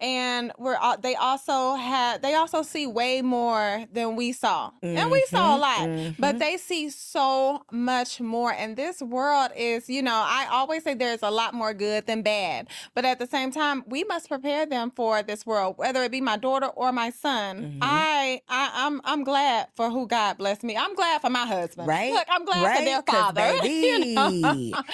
[0.00, 5.24] and we're they also had they also see way more than we saw, and we
[5.28, 6.38] saw a Mhm, lot, but mhm.
[6.38, 8.52] they see so much more.
[8.52, 12.22] And this world is, you know, I always say there's a lot more good than
[12.22, 16.12] bad, but at the same time, we must prepare them for this world, whether it
[16.12, 17.78] be my daughter or my son.
[17.80, 19.31] I, I, I'm, I'm glad
[19.76, 20.76] for who God blessed me.
[20.76, 21.88] I'm glad for my husband.
[21.88, 22.12] Right?
[22.12, 23.06] Look, I'm glad for their Right?
[23.06, 23.66] father.
[23.68, 24.78] you know?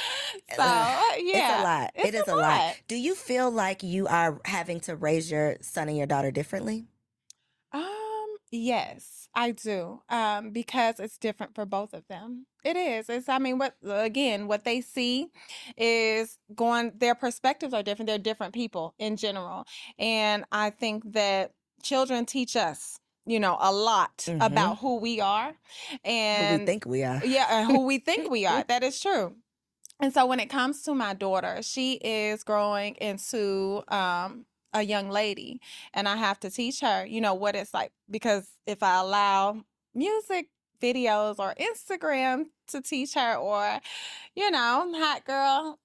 [0.57, 1.91] So uh, yeah, it's a lot.
[1.95, 2.49] It's It is a a lot.
[2.61, 2.77] lot.
[2.89, 6.87] Do you feel like you are having to raise your son and your daughter differently?
[7.73, 10.01] Um, yes, I do.
[10.09, 12.47] Um, because it's different for both of them.
[12.65, 13.09] It is.
[13.09, 15.29] It's I mean, what again, what they see
[15.77, 18.09] is going their perspectives are different.
[18.09, 19.67] They're different people in general.
[19.99, 22.99] And I think that children teach us,
[23.29, 24.41] you know, a lot Mhm.
[24.45, 25.55] about who we are
[26.05, 27.21] and Who we think we are.
[27.25, 28.65] yeah, and who we think we are.
[28.69, 29.37] That is true.
[30.01, 35.09] And so when it comes to my daughter, she is growing into um a young
[35.11, 35.61] lady
[35.95, 39.65] and I have to teach her, you know, what it's like because if I allow
[39.95, 40.49] music
[40.81, 43.81] videos or Instagram to teach her or
[44.37, 45.79] you know, hot girl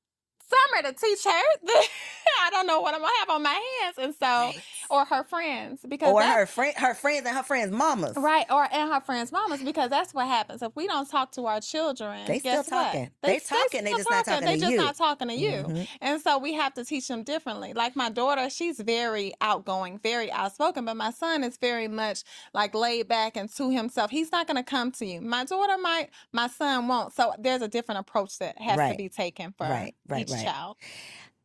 [0.49, 1.29] summer to teach her,
[2.45, 3.97] I don't know what I'm gonna have on my hands.
[3.97, 4.63] And so Right.
[4.89, 8.17] or her friends because Or her friend, her friends and her friends' mamas.
[8.17, 10.61] Right, or and her friends' mamas, because that's what happens.
[10.61, 13.11] If we don't talk to our children, They still talking.
[13.21, 14.77] They talking, they still just not talking They to just you.
[14.77, 15.51] not talking to you.
[15.63, 15.87] Mhm.
[16.01, 17.73] And so we have to teach them differently.
[17.73, 22.73] Like my daughter, she's very outgoing, very outspoken, but my son is very much like
[22.75, 24.11] laid back and to himself.
[24.11, 25.21] He's not to come to you.
[25.21, 27.13] My daughter might, my son won't.
[27.13, 30.42] So there's a different approach that has to be taken for Right, right, each right.
[30.43, 30.77] Child.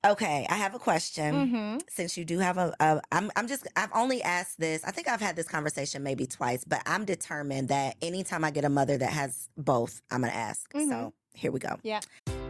[0.07, 1.49] Okay, I have a question.
[1.49, 4.85] hmm Since you do have a, a I'm, I'm just, I've only asked this.
[4.85, 8.65] I think I've had this conversation maybe twice, but I'm determined that anytime I get
[8.65, 10.73] a mother that has both, I'm gonna ask.
[10.73, 10.89] Mhm.
[10.89, 11.77] So here we go.
[11.83, 12.01] Yeah.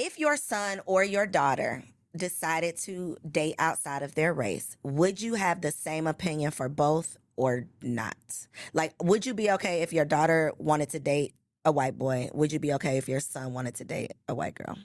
[0.00, 1.82] If your son or your daughter
[2.16, 7.16] decided to date outside of their race, would you have the same opinion for both
[7.34, 8.46] or not?
[8.72, 11.34] Like, would you be okay if your daughter wanted to date
[11.64, 12.30] a white boy?
[12.32, 14.78] Would you be okay if your son wanted to date a white girl?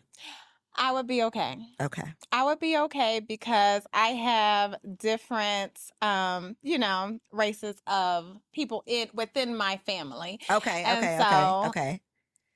[0.76, 1.58] I would be okay.
[1.80, 2.12] Okay.
[2.32, 9.10] I would be okay because I have different, um, you know, races of people in
[9.14, 10.40] within my family.
[10.50, 10.84] Okay.
[10.84, 11.18] And Okay.
[11.20, 11.24] so-
[11.68, 11.68] okay.
[11.68, 12.02] Okay.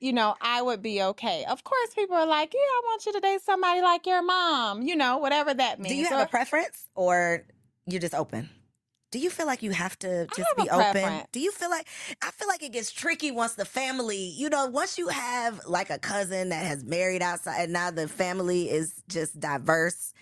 [0.00, 1.44] You know, I would be okay.
[1.48, 4.82] Of course, people are like, "Yeah, I want you to date somebody like your mom."
[4.82, 5.92] You know, whatever that means.
[5.92, 7.44] Do you have Or- a preference or
[7.86, 8.50] you're just open?
[9.10, 10.92] Do you feel like you have to just have be open?
[10.92, 11.26] preference.
[11.32, 11.86] Do you feel like
[12.22, 15.88] I feel like it gets tricky once the family, you know, once you have like
[15.88, 20.12] a cousin that has married outside and now the family is just diverse.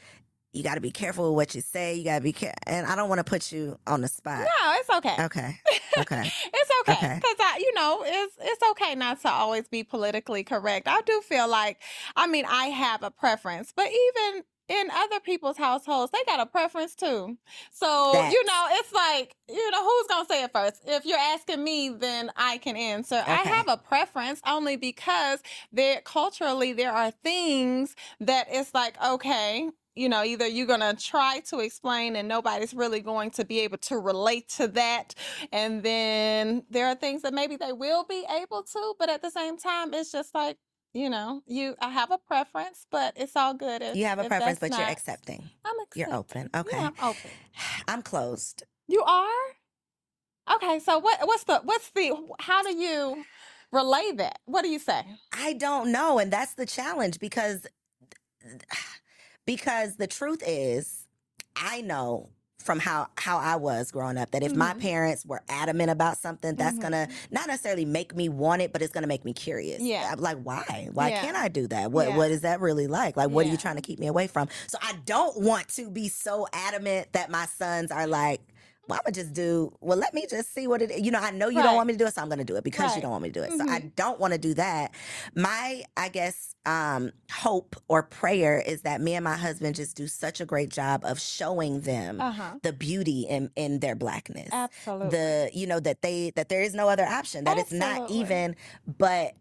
[0.57, 1.95] You got to be careful with what you say.
[1.95, 2.59] You got to be careful.
[2.67, 4.41] And I don't want to put you on the spot.
[4.41, 5.25] No, it's okay.
[5.25, 5.61] Okay.
[5.99, 6.31] Okay.
[6.53, 7.15] it's okay Okay.
[7.15, 10.87] because I, you know, it's it's okay not to always be politically correct.
[10.89, 11.81] I do feel like,
[12.15, 16.45] I mean, I have a preference, but even in other people's households, they got a
[16.45, 17.39] preference too.
[17.71, 20.83] So you know, it's like you know, who's gonna say it first?
[20.87, 23.23] If you're asking me, then I can answer.
[23.27, 25.41] I have a preference only because
[25.73, 29.71] there culturally there are things that it's like okay.
[29.97, 33.61] You know, either you're going to try to explain and nobody's really going to be
[33.61, 35.15] able to relate to that.
[35.53, 39.31] And then there are things that maybe they will be able to, but at the
[39.31, 40.59] same time, it's just like,
[40.93, 43.83] you know, you I have a preference, but it's all good.
[43.83, 45.49] If, You have a preference, but you're accepting.
[45.65, 46.49] I'm You're open.
[46.55, 46.77] Okay.
[46.77, 47.31] Yeah, I'm open.
[47.89, 48.63] I'm closed.
[48.89, 50.55] You are?
[50.55, 53.25] Okay, so what what's the what's the how do you
[53.73, 54.39] relay that?
[54.45, 55.03] What do you say?
[55.33, 57.67] I don't know, and that's the challenge because
[59.47, 61.07] because the truth is,
[61.57, 62.29] I know
[62.59, 64.81] from how how I was growing up that if my Mhm.
[64.81, 66.83] parents were adamant about something, that's Mhm.
[66.83, 69.81] gonna not necessarily make me want it, but it's gonna make me curious.
[69.81, 70.09] Yeah.
[70.11, 70.89] I'm like, why?
[70.93, 71.21] Why Yeah.
[71.21, 71.93] can't I do that?
[71.93, 72.17] What Yeah.
[72.17, 73.17] what is that really like?
[73.17, 74.49] Like, what are you trying to keep me away from?
[74.67, 78.41] So I don't want to be so adamant that my sons are like.
[78.89, 79.73] Well, I'm gonna just do.
[79.81, 80.99] Well, let me just see what it.
[81.05, 81.65] You know, I know you Right.
[81.65, 83.03] don't want me to do it, so I'm gonna do it because you Right.
[83.03, 83.53] don't want me to do it.
[83.59, 83.95] So I Mhm.
[83.97, 84.93] don't want to do that.
[85.35, 90.07] My, I guess, um, hope or prayer is that me and my husband just do
[90.07, 92.55] such a great job of showing them Uh-huh.
[92.63, 94.51] the beauty in in their blackness.
[94.53, 95.11] Absolutely.
[95.11, 97.45] The you know that they that there is no other option.
[97.45, 98.17] That it's not Absolutely.
[98.21, 98.57] even.
[98.87, 99.35] But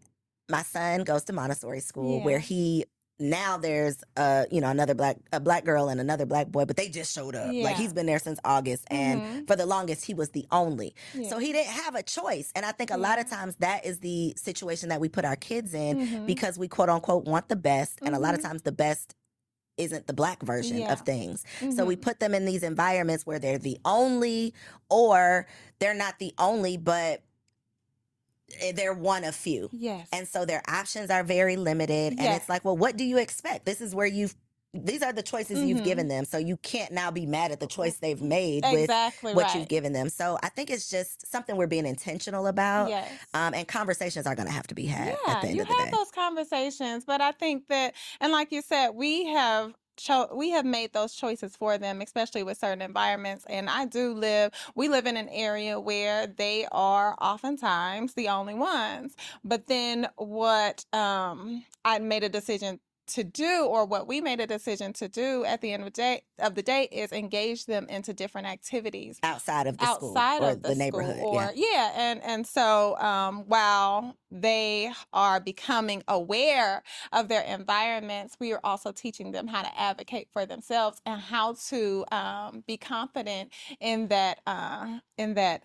[0.48, 2.84] my son goes to Montessori school where he
[3.18, 6.76] now there's uh you know another black a black girl and another black boy but
[6.76, 9.46] they just showed up like he's been there since august and Mhm.
[9.46, 11.30] for the longest he was the only Yeah.
[11.30, 12.52] so he didn't have a choice.
[12.54, 15.36] And I think a lot of times that is the situation that we put our
[15.36, 16.26] kids in Mhm.
[16.26, 17.98] because we quote unquote want the best.
[18.02, 18.44] And a lot of Mhm.
[18.44, 19.14] times the best
[19.78, 20.92] isn't the black version Yeah.
[20.92, 21.44] of things.
[21.74, 22.02] So we Mhm.
[22.02, 24.52] put them in these environments where they're the only
[24.90, 25.46] or
[25.78, 27.22] they're not the only, but
[28.74, 29.68] they're one of few.
[29.72, 30.08] Yes.
[30.12, 32.14] And so their options are very limited.
[32.18, 33.64] And it's like, well, what do you expect?
[33.66, 34.34] This is where you've
[34.74, 35.84] these are the choices you've Mhm.
[35.84, 36.26] given them.
[36.26, 39.56] So you can't now be mad at the choice they've made with exactly what right.
[39.56, 40.10] you've given them.
[40.10, 42.90] So I think it's just something we're being intentional about.
[42.90, 43.10] Yes.
[43.32, 45.62] Um, and conversations are going to have to be had at yeah, the end you
[45.62, 45.90] of the have day.
[45.96, 49.72] those conversations, but I think that, and like you said, we have.
[49.96, 53.44] Cho- we have made those choices for them, especially with certain environments.
[53.48, 58.54] And I do live, we live in an area where they are oftentimes the only
[58.54, 59.16] ones.
[59.44, 64.46] But then what um, I made a decision to do or what we made a
[64.46, 67.86] decision to do at the end of the day of the day is engage them
[67.88, 71.18] into different activities outside of the outside school or of the, the, neighborhood.
[71.20, 71.92] or yeah.
[71.96, 78.92] and and so um, while they are becoming aware of their environments we are also
[78.92, 84.40] teaching them how to advocate for themselves and how to um, be confident in that
[84.46, 85.62] uh, in that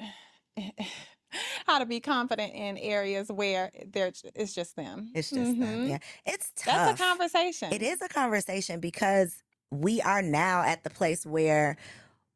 [1.68, 5.86] how to be confident in areas where there it's just them It's just them.
[5.86, 5.90] Mhm.
[5.90, 5.98] Yeah.
[6.26, 6.66] It's tough.
[6.88, 11.78] that's a conversation It is a conversation because we are now at the place where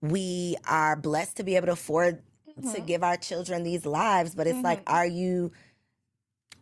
[0.02, 2.88] we are blessed to be able to afford to Mhm.
[2.88, 4.94] give our children these lives, but it's like, Mhm.
[4.94, 5.52] are you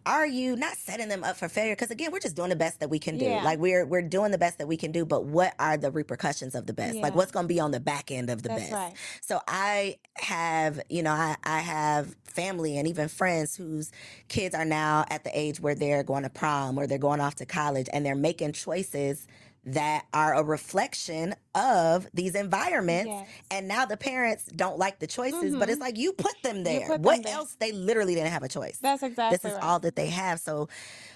[0.05, 1.75] are you not setting them up for failure?
[1.75, 3.25] Because again, we're just doing the best that we can do.
[3.25, 3.43] Yeah.
[3.43, 6.55] Like we're we're doing the best that we can do, but what are the repercussions
[6.55, 6.97] of the best?
[6.97, 8.73] Like what's gonna be on the back end of the That's best?
[8.73, 8.93] right.
[9.21, 13.91] So I have, you know, I, I have family and even friends whose
[14.27, 17.35] kids are now at the age where they're going to prom or they're going off
[17.35, 19.27] to college and they're making choices
[19.65, 23.07] that are a reflection of these environments.
[23.07, 23.27] Yes.
[23.51, 26.81] And now the parents don't like the choices, but it's like you put them there.
[26.87, 27.33] put them what there.
[27.33, 27.55] else?
[27.59, 28.77] They literally didn't have a choice.
[28.81, 29.63] That's exactly this is right.
[29.63, 30.39] all that they have.
[30.39, 30.67] So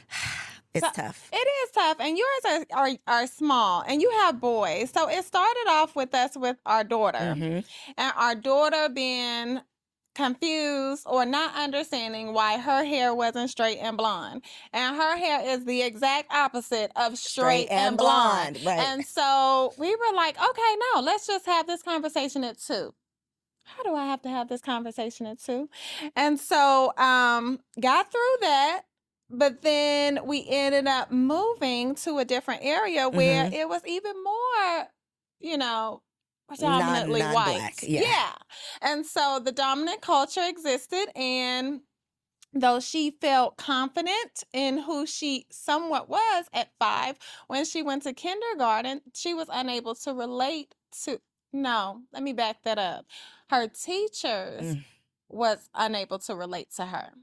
[0.73, 1.29] it's So, tough.
[1.33, 4.91] It is tough, and yours are, are are small, and you have boys.
[4.91, 7.65] So it started off with us with our daughter, Mhm.
[7.97, 9.59] and our daughter being
[10.17, 14.43] confused or not understanding why her hair wasn't straight and blonde,
[14.73, 18.59] and her hair is the exact opposite of straight, and, blonde.
[18.65, 18.79] right.
[18.79, 22.93] And so we were like, okay, no, let's just have this conversation at two.
[23.63, 25.69] How do I have to have this conversation at two?
[26.15, 28.83] And so um got through that,
[29.29, 33.53] but then we ended up moving to a different area where Mhm.
[33.53, 34.87] it was even more,
[35.39, 36.01] you know,
[36.47, 37.83] predominantly white.
[37.83, 38.33] yeah.
[38.81, 41.81] And so the dominant culture existed and
[42.53, 47.17] though she felt confident in who she somewhat was at five,
[47.47, 50.73] when she went to kindergarten, she was unable to relate
[51.03, 51.19] to.
[51.53, 53.05] No, let me back that up.
[53.49, 54.83] Her teachers Mm.
[55.29, 57.13] was unable to relate to her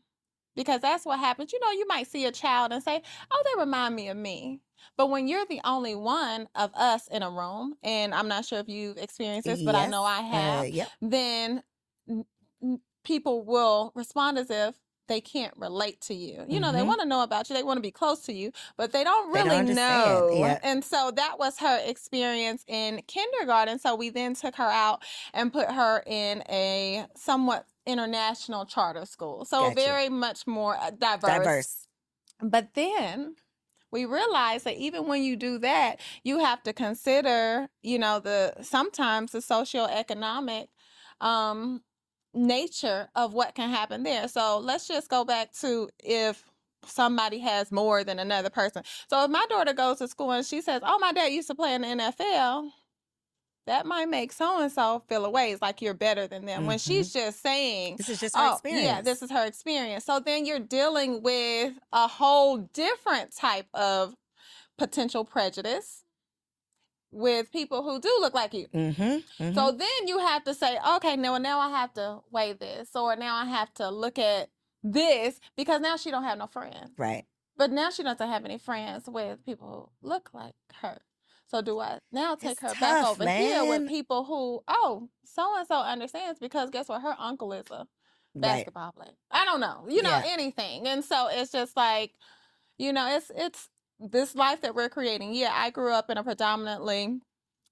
[0.55, 1.53] because that's what happens.
[1.53, 4.61] You know, you might see a child and say, "Oh, they remind me of me."
[4.97, 8.59] But when you're the only one of us in a room, and I'm not sure
[8.59, 10.89] if you've experienced this, but I know I have Uh, yep.
[11.01, 11.62] then
[13.05, 14.76] people will respond as if
[15.07, 16.45] they can't relate to you.
[16.49, 16.87] You know, they Mhm.
[16.87, 19.30] want to know about you, they want to be close to you, but they don't
[19.32, 20.28] They don't really know.
[20.32, 20.59] yeah.
[20.62, 23.78] And so that was her experience in kindergarten.
[23.78, 25.05] So we then took her out
[25.35, 29.45] and put her in a somewhat international charter school.
[29.45, 29.74] So Gotcha.
[29.74, 31.22] very much more uh, diverse.
[31.39, 31.87] Diverse.
[32.41, 33.37] But then
[33.95, 38.53] we realize that even when you do that, you have to consider, you know, the
[38.61, 40.67] sometimes the socioeconomic
[41.21, 41.81] um
[42.35, 44.27] nature of what can happen there.
[44.27, 46.45] So let's just go back to if
[46.85, 48.83] somebody has more than another person.
[49.09, 51.55] So if my daughter goes to school and she says, "Oh, my dad used to
[51.55, 52.71] play in the NFL,"
[53.67, 55.53] that might make so and so feel away.
[55.53, 56.67] It's like you're better than them.
[56.67, 58.85] When she's just saying, This is just her oh, experience.
[58.85, 60.05] yeah, this is her experience.
[60.05, 64.15] So then you're dealing with a whole different type of
[64.77, 66.05] potential prejudice
[67.11, 68.67] with people who do look like you.
[68.75, 69.55] Mm-hmm.
[69.55, 73.15] So then you have to say, okay, now now I have to weigh this, or
[73.17, 74.51] now I have to look at
[74.83, 76.91] this because now she don't have no friends.
[76.99, 77.25] right.
[77.57, 80.99] But now she doesn't have any friends with people who look like her.
[81.55, 85.09] So do I now take It's her back tough, over here with people who, oh,
[85.25, 87.01] so and so understands because guess what?
[87.03, 87.87] Her uncle is a
[88.35, 88.43] Right.
[88.43, 89.13] basketball player.
[89.31, 90.25] I don't know, you know, Yeah.
[90.25, 90.89] anything.
[90.89, 92.13] And so it's just like,
[92.79, 93.69] you know, it's it's
[94.01, 95.35] this life that we're creating.
[95.35, 97.21] Yeah, I grew up in a predominantly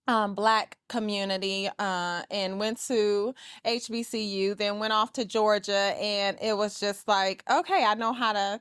[0.08, 3.34] um, black community uh, and went to
[3.66, 8.32] HBCU, then went off to Georgia, and it was just like, okay, I know how
[8.34, 8.60] to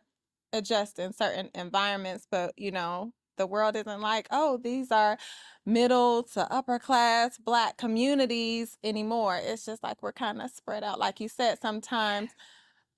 [0.54, 5.18] adjust in certain environments, but you know, the world isn't like, oh, these are
[5.66, 9.40] middle to upper class black communities anymore.
[9.42, 11.00] It's just like we're kind of spread out.
[11.00, 12.30] Like you said, sometimes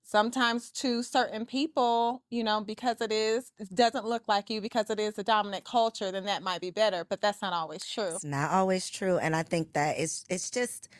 [0.02, 4.90] sometimes to certain people, you know, because it is it doesn't look like you because
[4.90, 8.14] it is a dominant culture, then that might be better, but that's not always true.
[8.14, 9.16] It's not always true.
[9.16, 10.90] And I think that it's it's just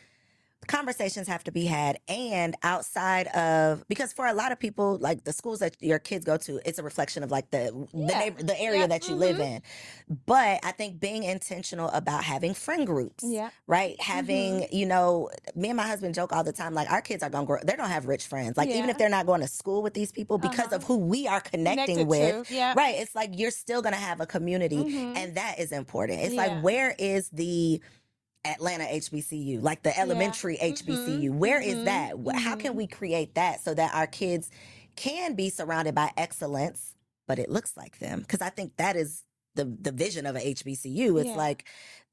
[0.67, 5.23] conversations have to be had and outside of because for a lot of people like
[5.23, 8.43] the schools that your kids go to it's a reflection of like the the, neighbor,
[8.43, 8.87] the area Yeah.
[8.87, 9.55] that you live Mhm.
[9.57, 9.61] in
[10.25, 13.49] but i think being intentional about having friend groups Yeah.
[13.67, 17.23] right having you know me and my husband joke all the time like our kids
[17.23, 19.47] are gonna grow they're gonna have rich friends like even if they're not going to
[19.47, 20.75] school with these people because Uh-huh.
[20.77, 22.73] of who we are connecting Connected with to, yeah.
[22.75, 25.17] right it's like you're still gonna have a community Mhm.
[25.17, 26.45] and that is important it's Yeah.
[26.47, 27.81] like where is the
[28.45, 31.31] Atlanta HBCU, like the elementary HBCU.
[31.31, 32.13] Where is mhm, that?
[32.39, 32.77] How can mhm.
[32.77, 34.49] we create that so that our kids
[34.95, 36.95] can be surrounded by excellence,
[37.27, 38.21] but it looks like them?
[38.21, 39.23] Because I think that is
[39.55, 41.19] the the vision of a HBCU.
[41.21, 41.35] It's Yeah.
[41.35, 41.65] like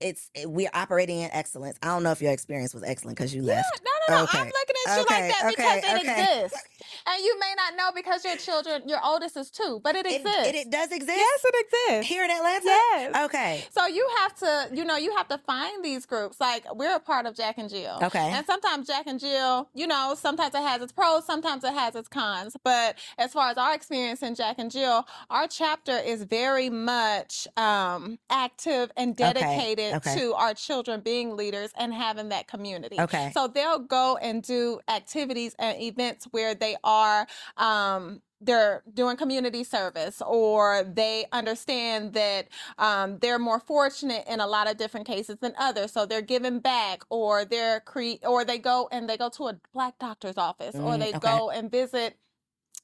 [0.02, 1.78] it's it- we're operating in excellence.
[1.82, 3.82] I I don't know if your experience was excellent because you Yeah, left.
[3.84, 4.24] no, no, no.
[4.24, 4.38] Okay.
[4.38, 6.22] I'm looking at you Okay, like that okay, because it okay.
[6.42, 6.62] exists.
[7.06, 10.16] And you may not know because your children, your oldest is two, but it It,
[10.22, 10.46] exists.
[10.48, 12.08] it, it does exist yes, it exists.
[12.08, 12.64] here in Atlanta.
[12.64, 13.24] Yes.
[13.26, 13.64] Okay.
[13.70, 16.40] So you have to, you know, you have to find these groups.
[16.40, 17.98] Like we're a part of Jack and Jill.
[18.02, 18.18] Okay.
[18.32, 21.94] And sometimes Jack and Jill, you know, sometimes it has its pros, sometimes it has
[21.94, 22.56] its cons.
[22.64, 27.46] But as far as our experience in Jack and Jill, our chapter is very much
[27.56, 29.91] um, active and dedicated okay.
[30.00, 33.00] To our children being leaders and having that community.
[33.00, 33.30] Okay.
[33.34, 37.26] So they'll go and do activities and events where they are
[37.56, 44.46] um they're doing community service or they understand that um, they're more fortunate in a
[44.48, 48.58] lot of different cases than others so they're giving back or they're cre- or they
[48.58, 51.18] go and they go to a black doctor's office or Mm, they okay.
[51.20, 52.16] go and visit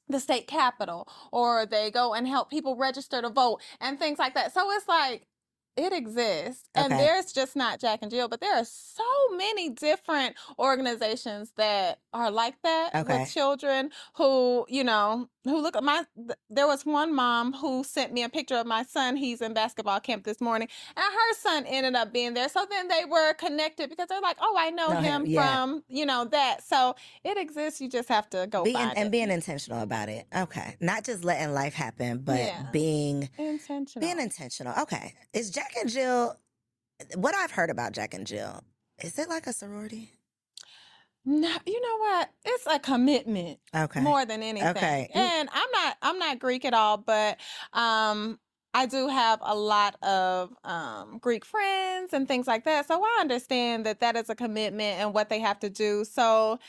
[0.07, 4.33] the state capitol or they go and help people register to vote and things like
[4.35, 5.27] that so it's like
[5.79, 7.03] it exists and Okay.
[7.05, 9.03] there's just not jack and jill but there are so
[9.37, 13.19] many different organizations that are like that Okay.
[13.21, 16.05] with children who you know who look at my
[16.49, 19.99] there was one mom who sent me a picture of my son he's in basketball
[19.99, 20.67] camp this morning
[20.97, 24.37] and her son ended up being there so then they were connected because they're like
[24.41, 25.63] oh i know Know him, yeah.
[25.63, 29.11] from you know that so it exists you just have to go Being, and it.
[29.11, 30.25] being intentional about it.
[30.35, 30.75] Okay.
[30.81, 32.65] Not just letting life happen, but Yeah.
[32.71, 34.73] being intentional being intentional.
[34.81, 35.13] Okay.
[35.33, 36.35] Is Jack and Jill
[37.15, 38.63] what I've heard about Jack and Jill,
[39.01, 40.11] is it like a sorority?
[41.25, 42.29] No, you know what?
[42.45, 44.01] It's a commitment Okay.
[44.01, 44.69] more than anything.
[44.69, 45.09] Okay.
[45.13, 47.37] And I'm not I'm not Greek at all, but
[47.73, 48.39] um
[48.73, 52.87] I do have a lot of um, Greek friends and things like that.
[52.87, 56.05] So I understand that that is a commitment and what they have to do.
[56.05, 56.59] So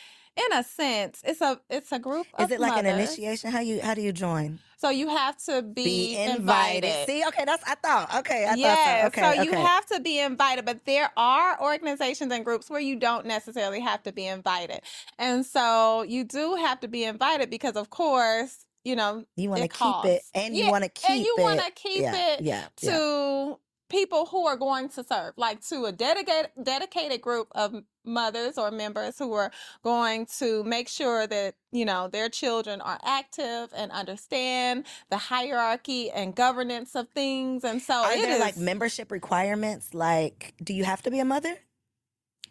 [0.46, 3.50] in a sense, it's a it's a group Is it like an initiation?
[3.50, 4.58] How you how do you join?
[4.76, 6.84] So you have to be, Be invited.
[6.84, 7.06] invited.
[7.06, 8.14] See, okay, that's I thought.
[8.20, 9.20] Okay, I yeah, thought so.
[9.20, 12.96] Okay, so you have to be invited, but there are organizations and groups where you
[12.96, 14.80] don't necessarily have to be invited.
[15.18, 19.62] And so you do have to be invited because of course, you know, you want
[19.62, 21.42] to keep it, and you want to keep and you it.
[21.42, 22.90] want to keep yeah, it yeah, yeah.
[22.90, 23.58] to
[23.90, 27.74] people who are going to serve, like to a dedicated dedicated group of
[28.04, 29.52] mothers or members who are
[29.84, 36.10] going to make sure that you know their children are active and understand the hierarchy
[36.10, 39.94] and governance of things and so Are it there like membership requirements?
[39.94, 41.56] Like, do you have to be a mother?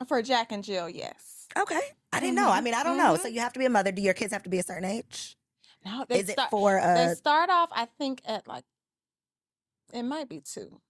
[0.08, 1.82] for jack and jill yes Okay,
[2.14, 2.50] I didn't know.
[2.50, 3.16] I Mhm, mean, I don't know.
[3.16, 3.22] mhm.
[3.22, 3.92] So you have to be a mother.
[3.92, 5.36] Do your kids have to be a certain age?
[5.86, 7.16] no they Is it start, for they uh?
[7.16, 8.64] start off i think at like
[9.94, 10.82] it might be two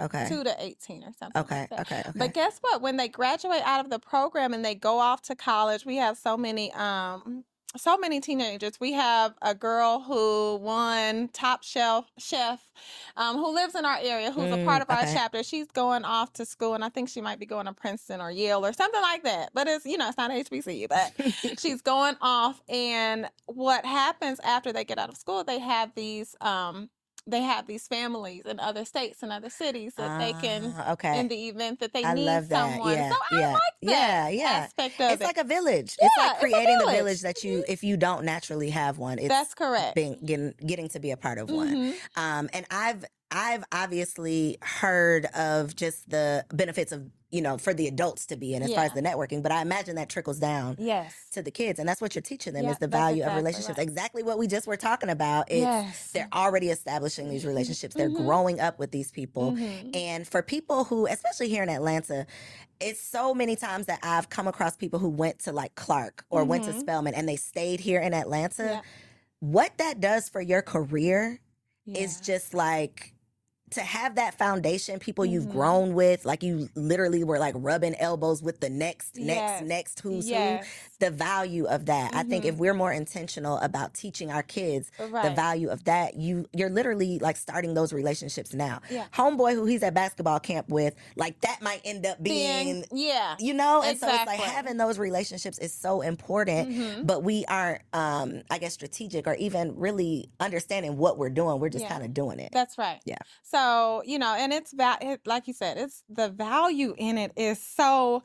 [0.00, 1.80] Okay, two to 18 or something okay, like that.
[1.80, 2.12] okay, okay.
[2.18, 2.80] But guess what?
[2.82, 6.16] When they graduate out of the program and they go off to college, we have
[6.16, 7.44] so many um
[7.76, 8.80] so many teenagers.
[8.80, 12.72] We have a girl who won top shelf chef
[13.16, 15.42] um, who lives in our area, who's a Mm, part of our chapter.
[15.42, 18.30] She's going off to school, and I think she might be going to Princeton or
[18.30, 19.50] Yale or something like that.
[19.54, 21.12] But it's you know it's not HBCU, but
[21.58, 22.62] she's going off.
[22.68, 25.44] And what happens after they get out of school?
[25.44, 26.88] They have these um
[27.28, 31.20] they have these families in other states and other cities that they can Ah, okay.
[31.20, 32.70] in the event that they I need love that.
[32.72, 32.92] someone.
[32.94, 34.44] Yeah, so I yeah, like that yeah, yeah.
[34.64, 35.12] aspect of it.
[35.12, 35.24] It's it.
[35.26, 35.96] like a village.
[36.00, 36.96] it's Yeah, like it's a creating the village.
[36.96, 39.94] village that you, if you don't naturally have one, it's That's correct.
[39.94, 41.74] being getting getting to be a part of one.
[41.74, 41.94] Mhm.
[42.16, 47.86] Um, and I've I've obviously heard of just the benefits of you know for the
[47.86, 50.76] adults to be in as far as the networking, but I imagine that trickles down
[50.78, 51.14] Yes.
[51.32, 53.76] to the kids, and that's what you're teaching them Yeah, is the value of relationships.
[53.76, 53.86] right.
[53.86, 55.50] Exactly what we just were talking about.
[55.50, 56.10] It's yes.
[56.12, 57.94] they're already establishing these relationships.
[57.94, 58.24] They're Mhm.
[58.24, 59.52] growing up with these people.
[59.52, 59.94] Mhm.
[59.94, 62.26] And for people who, especially here in Atlanta,
[62.80, 66.44] it's so many times that I've come across people who went to like Clark or
[66.44, 66.80] went to Mhm.
[66.80, 68.64] Spelman and they stayed here in Atlanta.
[68.64, 68.80] Yeah.
[69.40, 71.40] What that does for your career
[71.86, 72.22] is Yeah.
[72.22, 73.12] just like
[73.70, 75.52] to have that foundation, people you've Mhm.
[75.52, 79.62] grown with, like you literally were like rubbing elbows with the next, next, Yes.
[79.62, 80.64] next who's yes.
[80.64, 80.70] who.
[81.06, 82.14] The value of that.
[82.14, 82.58] I think if Mhm.
[82.58, 87.36] we're more intentional about teaching our kids the value of that, you you're literally like
[87.36, 88.80] starting those relationships now.
[88.90, 89.04] Yeah.
[89.14, 93.36] Homeboy who he's at basketball camp with, like that might end up being, Being, yeah.
[93.38, 96.70] you know, and so it's like having those relationships is so important.
[96.70, 97.06] Mhm.
[97.06, 101.60] But we aren't, um, I guess, strategic or even really understanding what we're doing.
[101.60, 101.90] We're just Yeah.
[101.90, 102.50] kind of doing it.
[102.52, 103.00] That's right.
[103.04, 103.18] Yeah.
[103.42, 103.57] So,
[104.04, 107.58] you know, and it's va- it, like you said, it's the value in it is
[107.62, 108.22] so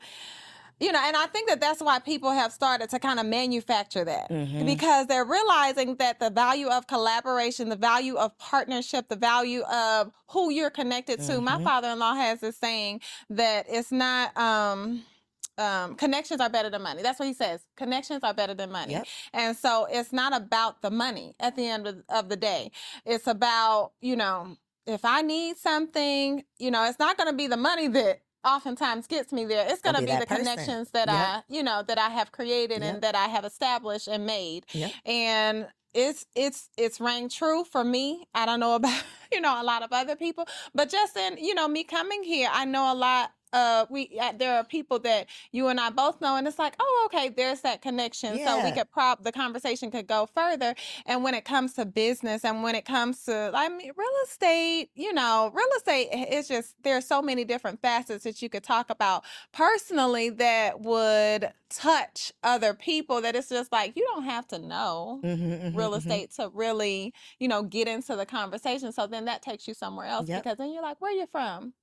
[0.80, 4.04] you know, and I think that that's why people have started to kind of manufacture
[4.04, 4.66] that Mhm.
[4.66, 10.10] because they're realizing that the value of collaboration, the value of partnership, the value of
[10.30, 11.40] who you're connected to.
[11.40, 11.64] My Mhm.
[11.64, 15.04] father-in-law has this saying that it's not um
[15.56, 17.00] um, connections are better than money.
[17.00, 17.60] That's what he says.
[17.76, 18.94] Connections are better than money.
[18.94, 19.06] Yep.
[19.32, 22.72] And so it's not about the money at the end of, of the day.
[23.04, 24.56] It's about, you know,
[24.86, 29.06] if I need something, you know, it's not going to be the money that oftentimes
[29.06, 29.66] gets me there.
[29.68, 30.44] It's going to be be, the person.
[30.44, 31.16] connections that Yep.
[31.16, 32.94] I, you know, that I have created Yep.
[32.94, 34.66] and that I have established and made.
[34.72, 34.92] Yep.
[35.06, 38.26] And it's it's it's rang true for me.
[38.34, 41.54] I don't know about you know a lot of other people, but just in you
[41.54, 43.30] know me coming here, I know a lot.
[43.54, 46.76] Uh, we uh, there are people that you and I both know, and it's like,
[46.80, 48.40] oh, okay, there's that connection.
[48.40, 50.74] So we could prop the conversation could go further.
[51.06, 54.90] And when it comes to business, and when it comes to, I mean, real estate,
[54.96, 58.90] you know, real estate is just there's so many different facets that you could talk
[58.90, 63.22] about personally that would touch other people.
[63.22, 65.94] That it's just like you don't have to know Mhm, mhm, real mhm.
[65.94, 68.92] estate to really, you know, get into the conversation.
[68.92, 70.42] So then that takes you somewhere else Yep.
[70.42, 71.74] because then you're like, where you from?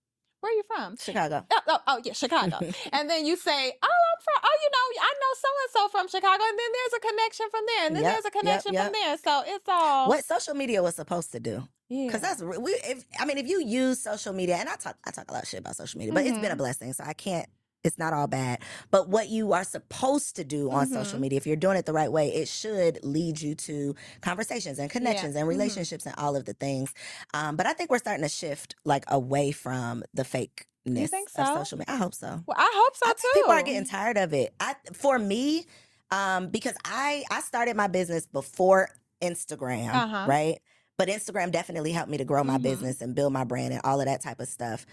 [0.41, 0.97] Where are you from?
[0.97, 1.45] Chicago.
[1.51, 2.57] Oh, oh, oh, yeah, Chicago.
[2.93, 3.51] and then you say,
[3.83, 6.43] oh, I'm from, oh, you know, I know so and so from Chicago.
[6.43, 7.87] And then there's a connection from there.
[7.87, 8.83] And then Yep, there's a connection yep.
[8.85, 9.17] from there.
[9.17, 10.09] So it's all.
[10.09, 11.67] What social media was supposed to do?
[11.89, 12.07] Yeah.
[12.07, 12.71] Because that's re- we.
[12.71, 15.43] If, I mean, if you use social media, and I talk, I talk a lot
[15.43, 16.57] of shit about social media, but it's been a Mhm.
[16.57, 17.47] blessing, so I can't.
[17.83, 18.61] It's not all bad.
[18.91, 21.21] But what you are supposed to do on social Mhm.
[21.21, 24.89] media, if you're doing it the right way, it should lead you to conversations and
[24.89, 25.49] connections and Mhm.
[25.49, 26.93] relationships and all of the things.
[27.33, 31.47] Um, but I think we're starting to shift like away from the fakeness think of
[31.47, 31.55] so?
[31.55, 31.93] social media.
[31.95, 32.43] I hope so.
[32.45, 33.27] Well, I hope so I too.
[33.33, 34.53] people are getting tired of it.
[34.59, 35.65] I for me,
[36.11, 38.89] um, because I I started my business before
[39.23, 40.25] Instagram, Uh-huh.
[40.27, 40.59] right?
[40.97, 42.63] But Instagram definitely helped me to grow my Mhm.
[42.63, 44.85] business and build my brand and all of that type of stuff.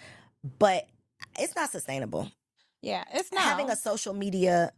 [0.58, 0.88] But
[1.38, 2.30] it's not sustainable.
[2.82, 3.42] Yeah, it's not.
[3.42, 4.72] Having a social media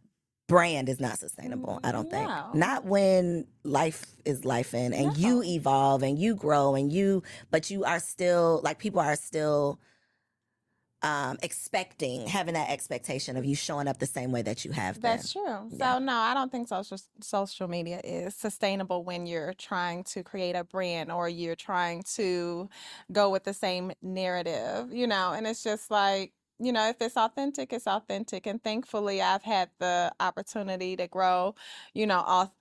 [0.47, 2.27] brand is not sustainable, I don't think.
[2.27, 2.49] No.
[2.53, 7.69] Not when life is life in and you evolve and you grow and you but
[7.69, 9.79] you are still like people are still
[11.03, 14.95] um expecting having that expectation of you showing up the same way that you have
[14.95, 15.11] been.
[15.11, 15.69] That's true.
[15.71, 15.93] Yeah.
[15.93, 20.55] So no, I don't think social social media is sustainable when you're trying to create
[20.55, 22.69] a brand or you're trying to
[23.11, 27.17] go with the same narrative, you know, and it's just like, you know, if it's
[27.17, 28.45] authentic, it's authentic.
[28.47, 31.55] And thankfully I've had the opportunity to grow,
[31.93, 32.51] you know,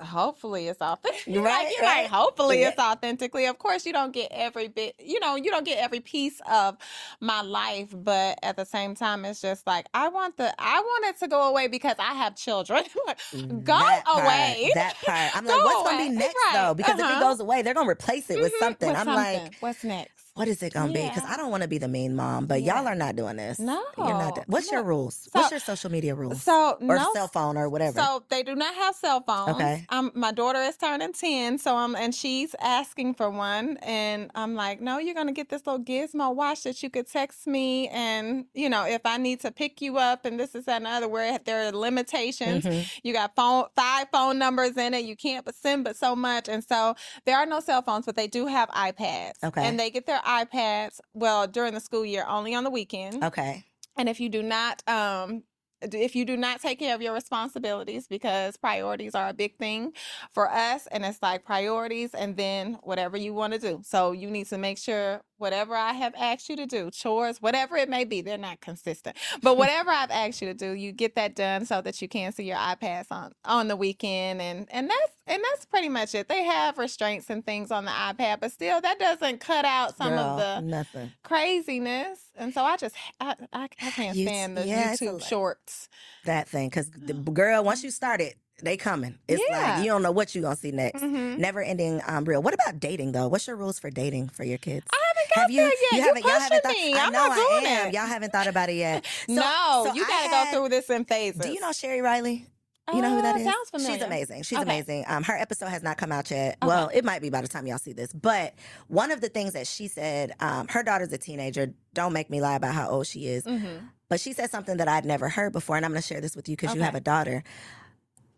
[0.00, 1.24] hopefully it's authentic.
[1.26, 2.08] You're Right, like, you're like, right.
[2.08, 2.70] hopefully Yeah.
[2.70, 3.46] it's authentically.
[3.46, 6.78] Of course, you don't get every bit, you know, you don't get every piece of
[7.20, 11.04] my life, but at the same time, it's just like I want the I want
[11.06, 12.84] it to go away because I have children.
[13.62, 14.70] Go That part, away.
[14.72, 15.32] that part.
[15.34, 16.74] I'm Go like, what's gonna be next Right, though?
[16.74, 17.18] Because if it uh-huh.
[17.18, 18.94] goes away, they're gonna replace it with Mhm, something.
[18.94, 19.12] with I'm something.
[19.12, 20.29] like, what's next?
[20.40, 21.02] What is it gonna be?
[21.06, 22.78] Because I don't want to be the mean mom, but Yeah.
[22.78, 23.58] y'all are not doing this.
[23.58, 24.34] No, You're not.
[24.36, 25.14] do- What's your rules?
[25.30, 26.42] So- What's your social media rules?
[26.42, 28.00] So or no cell phone or whatever.
[28.00, 29.50] So they do not have cell phones.
[29.56, 29.84] Okay.
[29.90, 34.54] Um, my daughter is turning ten, so I'm and she's asking for one, and I'm
[34.54, 38.46] like, no, you're gonna get this little gizmo watch that you could text me, and
[38.54, 40.90] you know, if I need to pick you up, and this is that and the
[40.90, 42.64] other, where there are limitations.
[42.64, 42.86] Mhm.
[43.02, 45.04] You got phone five phone numbers in it.
[45.04, 46.94] You can't but send but so much, and so
[47.26, 49.32] there are no cell phones, but they do have iPads.
[49.44, 49.64] Okay.
[49.64, 53.24] and they get their iPads well during the school year, only on the weekend.
[53.24, 53.64] Okay.
[53.96, 55.42] And if you do not, um,
[55.82, 59.92] if you do not take care of your responsibilities, because priorities are a big thing
[60.32, 63.80] for us, and it's like priorities and then whatever you want to do.
[63.82, 67.76] So you need to make sure whatever I have asked you to do, chores, whatever
[67.76, 69.16] it may be, they're not consistent.
[69.42, 72.32] But whatever I've asked you to do, you get that done so that you can
[72.32, 76.28] see your iPads on on the weekend, and and that's and that's pretty much it.
[76.28, 80.10] They have restraints and things on the iPad, but still, that doesn't cut out some
[80.10, 81.12] Girl, of the nothing.
[81.22, 82.18] craziness.
[82.36, 85.88] And so I just I I, I can't You- stand the yeah, YouTube shorts.
[86.24, 87.32] That thing, because the mm.
[87.32, 89.18] girl, once you start it, they coming.
[89.28, 89.74] It's Yeah.
[89.76, 91.02] like you don't know what you gonna see next.
[91.02, 91.38] Mhm.
[91.38, 92.42] Never ending um real.
[92.42, 93.28] What about dating though?
[93.28, 94.86] What's your rules for dating for your kids?
[94.92, 95.56] I haven't got Have you?
[95.62, 95.92] there yet.
[95.92, 96.22] You, haven't.
[96.24, 96.72] Y'all haven't thought.
[96.72, 96.94] me.
[96.94, 97.88] I I'm know not I am.
[97.88, 97.94] it.
[97.94, 99.04] Y'all haven't thought about it yet.
[99.26, 101.40] So- no, so you I got to had- go through this in phases.
[101.40, 102.46] Do you know Sheri Riley?
[102.92, 103.44] You know who Uh, that is?
[103.44, 103.94] Sounds familiar.
[103.98, 104.42] She's amazing.
[104.42, 104.62] She's Okay.
[104.64, 105.04] amazing.
[105.06, 106.56] Um, her episode has not come out yet.
[106.60, 106.66] Okay.
[106.66, 108.12] Well, it might be by the time y'all see this.
[108.12, 108.54] But
[108.88, 111.72] one of the things that she said, um, her daughter's a teenager.
[111.94, 113.44] Don't make me lie about how old she is.
[113.44, 113.84] Mm-hmm.
[114.08, 116.34] But she said something that I'd never heard before, and I'm going to share this
[116.34, 117.44] with you because you have a daughter.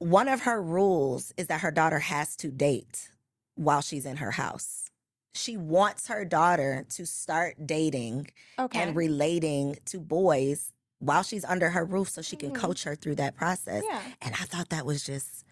[0.02, 3.10] One of her rules is that her daughter has to date
[3.54, 4.90] while she's in her house.
[5.34, 8.28] She wants her daughter to start dating
[8.58, 8.80] Okay.
[8.80, 12.54] and relating to boys while she's under her roof so she can Mhm.
[12.56, 13.82] coach her through that process.
[13.86, 14.02] yeah.
[14.20, 15.44] And I thought that was just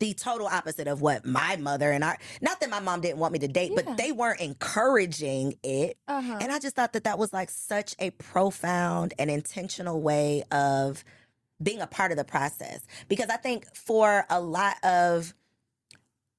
[0.00, 3.32] the total opposite of what my mother and our not that my mom didn't want
[3.32, 3.82] me to date, Yeah.
[3.82, 5.98] but they weren't encouraging it.
[6.06, 6.38] Uh-huh.
[6.40, 11.04] And I just thought that that was like such a profound and intentional way of
[11.62, 12.86] being a part of the process.
[13.08, 15.34] Because I think for a lot of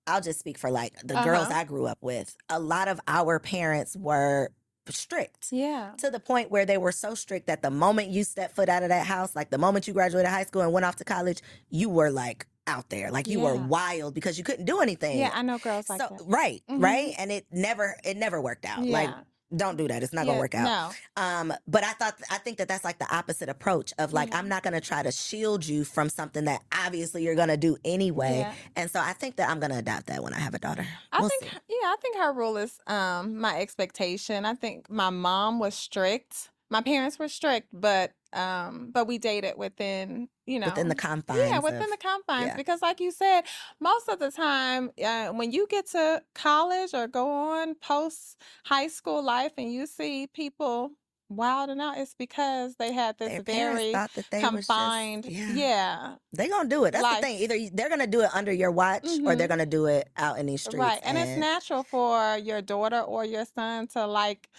[0.07, 1.59] I'll just speak for like the girls Uh-huh.
[1.59, 2.35] I grew up with.
[2.49, 4.49] A lot of our parents were
[4.89, 5.91] strict yeah.
[5.99, 8.81] to the point where they were so strict that the moment you stepped foot out
[8.81, 11.43] of that house, like the moment you graduated high school and went off to college,
[11.69, 15.19] you were like out there, like you were wild because you couldn't do anything.
[15.19, 16.23] Yeah, I know girls like so that.
[16.25, 16.81] right, Mhm.
[16.83, 18.83] right, and it never, it never worked out.
[18.83, 18.93] Yeah.
[18.93, 19.09] Like
[19.55, 20.03] don't do that.
[20.03, 20.93] It's not gonna work out.
[21.17, 21.23] No.
[21.23, 24.35] Um, but I thought I think that that's like the opposite approach of like Mhm.
[24.35, 28.39] I'm not gonna try to shield you from something that obviously you're gonna do anyway.
[28.39, 28.53] Yeah.
[28.75, 30.85] And so I think that I'm gonna adopt that when I have a daughter.
[31.11, 31.57] I We'll think, see.
[31.69, 34.45] yeah, I think her rule is um my expectation.
[34.45, 36.49] I think my mom was strict.
[36.69, 41.39] My parents were strict, but um, but we dated within, you know, within the confines.
[41.39, 42.47] yeah, within of- the confines.
[42.47, 42.55] yeah.
[42.55, 43.41] Because, like you said,
[43.79, 48.87] most of the time, uh, when you get to college or go on post high
[48.87, 50.91] school life, and you see people
[51.31, 55.25] wilding out, it's because they had this their very thought that they was just- confined,
[55.25, 55.53] yeah.
[55.53, 56.91] yeah, They gonna do it.
[56.91, 57.21] That's life.
[57.21, 57.37] the thing.
[57.39, 59.49] Either they're gonna do it under your watch, or they're Mhm.
[59.49, 60.77] gonna do it out in these streets.
[60.79, 60.99] Right.
[61.03, 64.49] And, it's natural for your daughter or your son to like,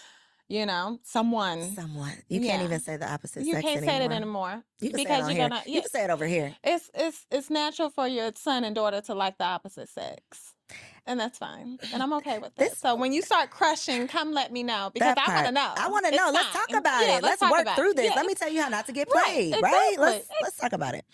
[0.51, 1.63] you know, someone.
[1.75, 2.13] someone.
[2.29, 3.99] You can't even say the opposite You sex can't anymore.
[3.99, 4.65] say it anymore.
[4.81, 6.55] You can say it because you're gonna You can say it over here.
[6.65, 10.55] it's it's it's natural for your son and daughter to like the opposite sex.
[11.07, 11.79] And that's fine.
[11.93, 12.71] And I'm okay with that.
[12.71, 15.73] This- so when you start crushing, come let me know because I want to know.
[15.77, 16.31] I want to know.
[16.33, 17.23] Let's talk about Yeah, it.
[17.25, 17.97] Let's, talk work through it.
[17.97, 18.15] this.
[18.15, 19.55] Let me tell you how not to get Right, played.
[19.63, 19.97] Right?
[19.99, 20.37] Let's exactly.
[20.43, 21.05] let's talk about it.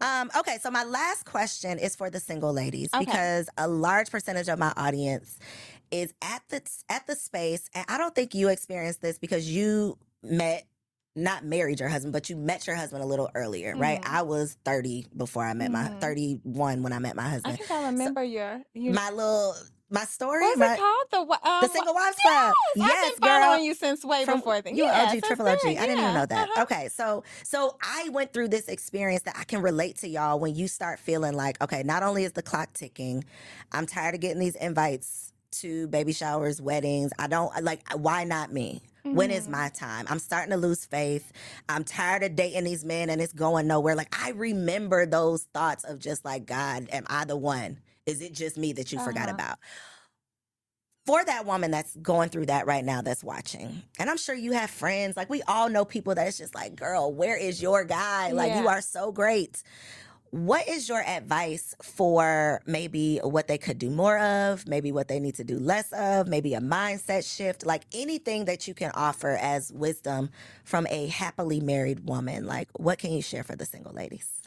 [0.00, 3.04] Um, okay, so my last question is for the single ladies Okay.
[3.04, 5.38] because a large percentage of my audience
[5.90, 9.98] is at the at the space, and I don't think you experienced this because you
[10.22, 10.66] met
[11.18, 14.02] not married your husband, but you met your husband a little earlier, right?
[14.02, 14.08] Mhm.
[14.12, 16.00] I was 30 before I met my Mhm.
[16.00, 17.56] 31 when I met my I husband.
[17.58, 19.54] think I remember your, your my little
[19.88, 21.06] my story, what's my, it called?
[21.12, 22.52] The um, the single wives club.
[22.74, 23.40] Yes, Yes, I've been girl.
[23.40, 24.74] following you since way From- before then.
[24.76, 25.60] You yeah, OG, triple OG.
[25.64, 26.48] I didn't even know that.
[26.50, 26.62] uh-huh.
[26.64, 30.54] Okay, so so I went through this experience that I can relate to y'all when
[30.56, 33.24] you start feeling like, okay, not only is the clock ticking,
[33.72, 37.12] I'm tired of getting these invites to baby showers, weddings.
[37.18, 37.82] I don't like.
[37.96, 38.82] Why not me?
[39.04, 39.50] When is Mhm.
[39.52, 40.06] my time?
[40.08, 41.32] I'm starting to lose faith.
[41.68, 43.94] I'm tired of dating these men and it's going nowhere.
[43.94, 47.78] Like I remember those thoughts of just like, God, am I the one?
[48.04, 49.34] Is it just me that you forgot Uh-huh.
[49.34, 49.58] about?
[51.06, 54.50] for that woman that's going through that right now that's watching and i'm sure you
[54.50, 57.84] have friends like we all know people that it's just like girl where is your
[57.84, 59.62] guy like you are so great
[60.36, 65.18] what is your advice for maybe what they could do more of maybe what they
[65.18, 69.38] need to do less of maybe a mindset shift like anything that you can offer
[69.40, 70.28] as wisdom
[70.64, 74.42] from a happily married woman like what can you share for the single ladies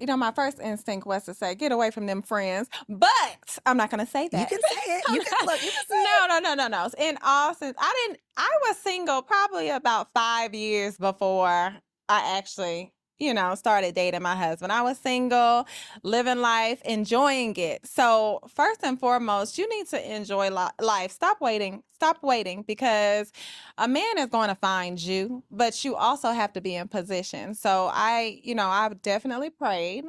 [0.00, 3.76] You know, my first instinct was to say, get away from them friends, but I'm
[3.76, 4.40] not going to say that.
[4.40, 6.88] you can say it you can look you can say no, no, no, no, no.
[6.98, 8.20] In all sense, I didn't.
[8.36, 11.74] I was single probably about five years before
[12.08, 14.72] I actually, you know, started dating my husband.
[14.72, 15.66] I was single,
[16.02, 17.86] living life, enjoying it.
[17.86, 21.12] So first and foremost, you need to enjoy li- life.
[21.12, 21.82] Stop waiting.
[21.94, 23.30] Stop waiting because
[23.76, 27.54] a man is going to find you, but you also have to be in position.
[27.54, 30.06] So I, you know, I've definitely prayed.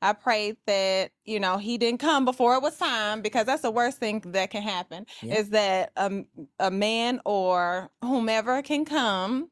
[0.00, 3.70] I prayed that, you know, he didn't come before it was time because that's the
[3.70, 5.34] worst thing that can happen Yeah.
[5.36, 6.24] is that a,
[6.58, 9.50] a man or whomever can come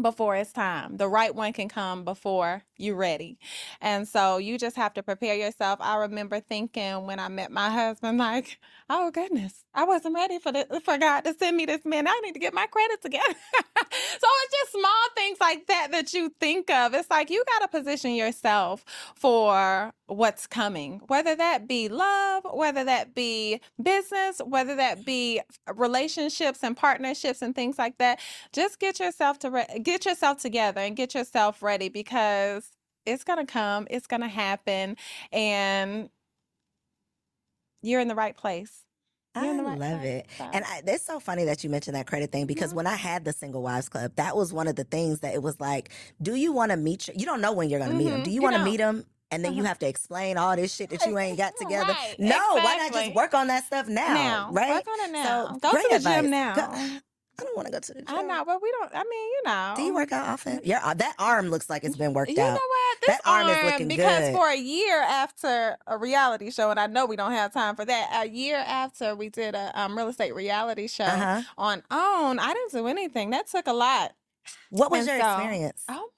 [0.00, 0.96] before it's time.
[0.96, 3.38] The right one can come before you're ready.
[3.80, 5.78] And so you just have to prepare yourself.
[5.82, 8.58] I remember thinking when I met my husband, like,
[8.90, 12.08] oh goodness, I wasn't ready for this, for God to send me this man.
[12.08, 13.24] I need to get my credit together.
[13.54, 16.94] so it's just small things like that that you think of.
[16.94, 18.84] It's like you got to position yourself
[19.16, 25.40] for what's coming, whether that be love, whether that be business, whether that be
[25.74, 28.20] relationships and partnerships and things like that.
[28.52, 32.71] Just get yourself to re- get yourself together and get yourself ready because
[33.06, 34.96] it's going to come, it's going to happen
[35.32, 36.08] and
[37.82, 38.84] you're in the right place.
[39.34, 40.26] I right love it.
[40.36, 42.76] So- And I, it's so funny that you mentioned that credit thing because Yeah.
[42.76, 45.42] when I had the Single Wives Club, that was one of the things that it
[45.42, 45.90] was like,
[46.20, 47.08] do you want to meet?
[47.18, 48.20] You don't know when you're going to meet him.
[48.20, 48.24] Mhm.
[48.24, 49.04] Do you You want to meet him?
[49.30, 49.68] And then you Uh-huh.
[49.68, 51.92] have to explain all this shit that you ain't got together.
[51.94, 54.12] Right, No, why not just work on that stuff now?
[54.12, 54.74] now, right?
[54.74, 55.46] Work on it now.
[55.52, 56.20] So, Go great to the advice.
[56.20, 56.54] gym now.
[56.54, 56.98] Go-
[57.40, 58.14] I don't want to go to the gym.
[58.14, 58.90] I know, but we don't.
[58.94, 59.72] I mean, you know.
[59.74, 60.60] Do you work out often?
[60.64, 62.36] Yeah, that arm looks like it's been worked out.
[62.36, 63.00] You know what?
[63.00, 64.34] This That arm is looking because good.
[64.34, 67.84] for a year after a reality show, and I know we don't have time for
[67.86, 68.10] that.
[68.24, 71.42] A year after we did a um, real estate reality show Uh-huh.
[71.56, 73.30] on OWN, I didn't do anything.
[73.30, 74.12] That took a lot.
[74.70, 75.84] What was And your so- experience?
[75.88, 76.10] Oh,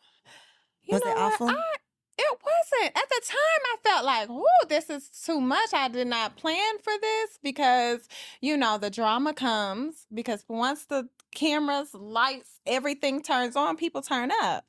[0.82, 1.16] you Was it what?
[1.18, 1.48] awful?
[1.50, 1.62] I,
[2.18, 2.96] it wasn't.
[2.96, 3.38] At the time,
[3.72, 5.72] I felt like, whoo, this is too much.
[5.72, 8.08] I did not plan for this because,
[8.40, 14.30] you know, the drama comes because once the cameras, lights, everything turns on, people turn
[14.42, 14.64] up.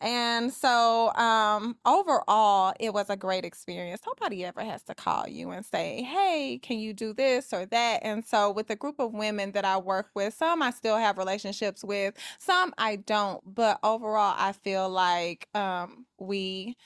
[0.00, 4.00] And so, um, overall, it was a great experience.
[4.06, 8.00] Nobody ever has to call you and say, hey, can you do this or that?
[8.02, 11.18] And so, with the group of women that I work with, some I still have
[11.18, 13.42] relationships with, some I don't.
[13.44, 16.76] But overall, I feel like um, we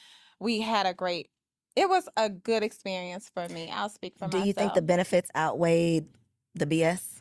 [0.40, 1.28] we had a great.
[1.76, 3.70] It was a good experience for me.
[3.72, 4.42] I'll speak for Do myself.
[4.42, 6.06] Do you think the benefits outweighed
[6.54, 7.13] the BS?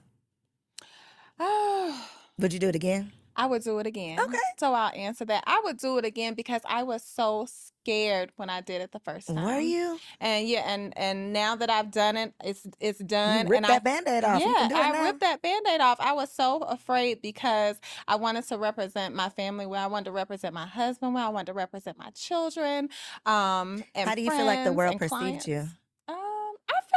[1.39, 2.09] Oh,
[2.39, 3.11] Would you do it again?
[3.35, 4.19] I would do it again.
[4.19, 4.37] Okay.
[4.59, 5.43] So I'll answer that.
[5.47, 8.99] I would do it again because I was so scared when I did it the
[8.99, 9.43] first time.
[9.43, 9.97] Were you?
[10.19, 13.47] And yeah, and and now that I've done it, it's it's done.
[13.47, 14.39] Ripped and that I, band-aid off.
[14.39, 15.03] Yeah, can do it I now.
[15.05, 15.99] ripped that band-aid off.
[15.99, 19.83] I was so afraid because I wanted to represent my family well.
[19.83, 21.25] I wanted to represent my husband well.
[21.25, 22.89] I wanted to represent my children.
[23.25, 25.47] Um, and How do you feel like the world perceived clients.
[25.47, 25.67] you?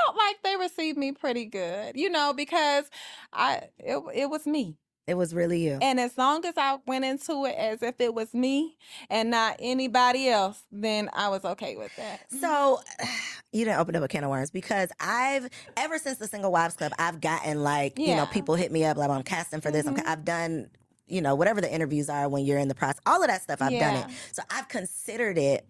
[0.05, 2.91] Felt like they received me pretty good, you know, because
[3.33, 4.77] I it, it was me.
[5.07, 5.79] It was really you.
[5.81, 8.77] And as long as I went into it as if it was me
[9.09, 12.21] and not anybody else, then I was okay with that.
[12.41, 12.81] So
[13.53, 16.75] you didn't open up a can of worms because I've ever since the Single Wives
[16.75, 19.87] Club, I've gotten like you know people hit me up like I'm casting for this.
[19.87, 20.07] I'm, Mhm.
[20.07, 20.69] I've done
[21.07, 23.01] you know whatever the interviews are when you're in the process.
[23.07, 24.07] All of that stuff I've done it.
[24.33, 25.65] So I've considered it,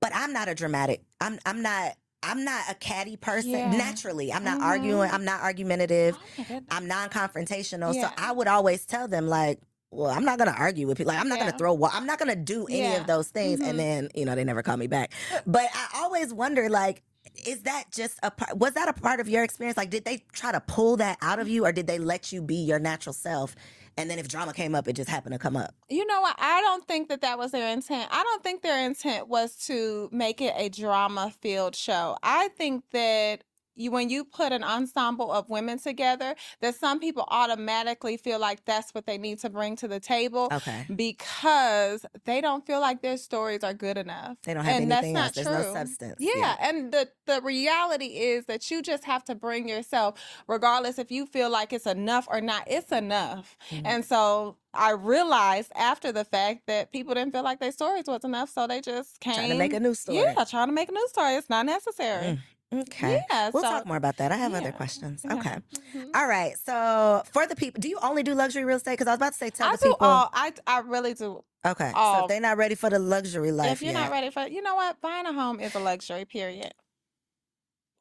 [0.00, 1.02] but I'm not a dramatic.
[1.20, 1.96] I'm I'm not.
[2.22, 3.70] I'm not a catty person Yeah.
[3.70, 4.32] naturally.
[4.32, 4.64] I'm not Mhm.
[4.64, 5.10] arguing.
[5.10, 6.16] I'm not argumentative.
[6.50, 6.60] Oh.
[6.70, 7.94] I'm non-confrontational.
[7.94, 8.08] Yeah.
[8.08, 9.60] So I would always tell them like,
[9.90, 11.12] well, I'm not gonna argue with people.
[11.12, 11.46] Like I'm not Yeah.
[11.46, 11.74] gonna throw.
[11.74, 13.60] wa- I'm not gonna do any of those things.
[13.60, 13.68] Mhm.
[13.68, 15.12] And then you know they never call me back.
[15.46, 17.02] But I always wonder like.
[17.46, 18.58] Is that just a part?
[18.58, 19.76] Was that a part of your experience?
[19.78, 22.42] Like, did they try to pull that out of you, or did they let you
[22.42, 23.54] be your natural self?
[23.96, 25.74] And then if drama came up, it just happened to come up.
[25.88, 26.36] You know what?
[26.38, 28.08] I don't think that that was their intent.
[28.10, 32.16] I don't think their intent was to make it a drama filled show.
[32.22, 37.24] I think that you, when you put an ensemble of women together, that some people
[37.28, 42.40] automatically feel like that's what they need to bring to the table Okay, because they
[42.40, 44.36] don't feel like their stories are good enough.
[44.42, 45.32] they don't have and that's not else.
[45.34, 45.56] There's true.
[45.56, 46.16] no substance.
[46.20, 51.10] Yeah, and the the reality is that you just have to bring yourself, regardless if
[51.10, 52.64] you feel like it's enough or not.
[52.66, 53.82] It's enough, Mhm.
[53.84, 58.24] and so I realized after the fact that people didn't feel like their stories was
[58.24, 60.18] enough, so they just came Trying to make a new story.
[60.18, 61.34] Yeah, trying to make a new story.
[61.34, 62.40] It's not necessary.
[62.72, 63.22] Okay.
[63.30, 64.32] Yeah, We'll so- talk more about that.
[64.32, 65.22] I have other questions.
[65.24, 65.34] yeah.
[65.34, 65.56] Okay.
[65.94, 66.10] Mhm.
[66.14, 66.54] All right.
[66.64, 68.92] So for the people, do you only do luxury real estate?
[68.92, 70.06] Because I was about to say, tell I the do people.
[70.06, 70.30] all.
[70.32, 71.44] I I really do.
[71.66, 71.90] okay.
[71.90, 72.22] so all.
[72.22, 74.62] if they're not ready for the luxury life if you're yet, not ready for, you
[74.62, 76.24] know what, buying a home is a luxury.
[76.24, 76.72] Period.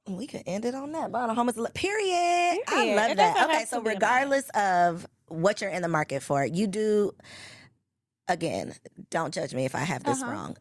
[0.07, 1.11] we could end it on that.
[1.11, 2.59] Buying a home is a lu- period.
[2.67, 3.49] I love It that.
[3.49, 3.65] Okay.
[3.65, 7.11] So to be a regardless of what you're in the market for, you do.
[8.27, 8.73] Again,
[9.09, 10.31] don't judge me if I have this Uh-huh.
[10.31, 10.57] wrong.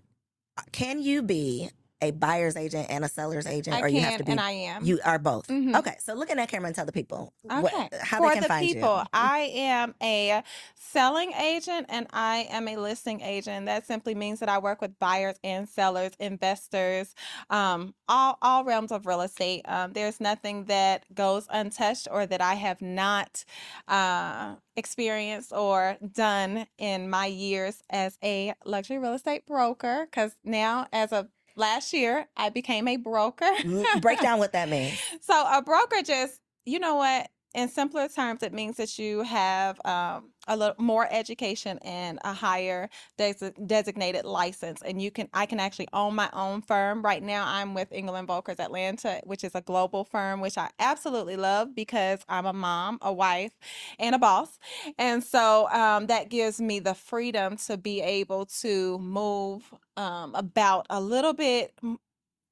[0.73, 1.71] Can you be
[2.03, 4.33] a buyer's agent and a seller's agent, I or you have to be?
[4.33, 4.85] and I am.
[4.85, 5.47] you are both.
[5.49, 5.77] Mhm.
[5.79, 5.97] Okay.
[6.01, 7.61] So look in that camera and tell the people Okay.
[7.61, 9.05] what, how For they can the find people, you.
[9.13, 10.43] I am a
[10.75, 13.67] selling agent and I am a listing agent.
[13.67, 17.15] That simply means that I work with buyers and sellers, investors,
[17.51, 19.63] um, all all realms of real estate.
[19.69, 23.45] Um, there's nothing that goes untouched or that I have not
[23.89, 30.07] uh, experienced or done in my years as a luxury real estate broker.
[30.11, 31.29] Because now, as of
[31.61, 33.51] last year, I became a broker.
[34.01, 34.99] Break down what that means.
[35.21, 37.29] So a broker just, you know what?
[37.55, 42.35] In simpler terms, it means that you have um, a little more education and a
[42.35, 45.29] higher des- designated license, and you can.
[45.33, 47.45] I can actually own my own firm right now.
[47.47, 51.75] I'm with Engel & Völkers Atlanta, which is a global firm, which I absolutely love
[51.75, 53.53] because I'm a mom, a wife,
[53.99, 54.59] and a boss,
[54.99, 60.87] and so um, that gives me the freedom to be able to move um, about
[60.91, 61.73] a little bit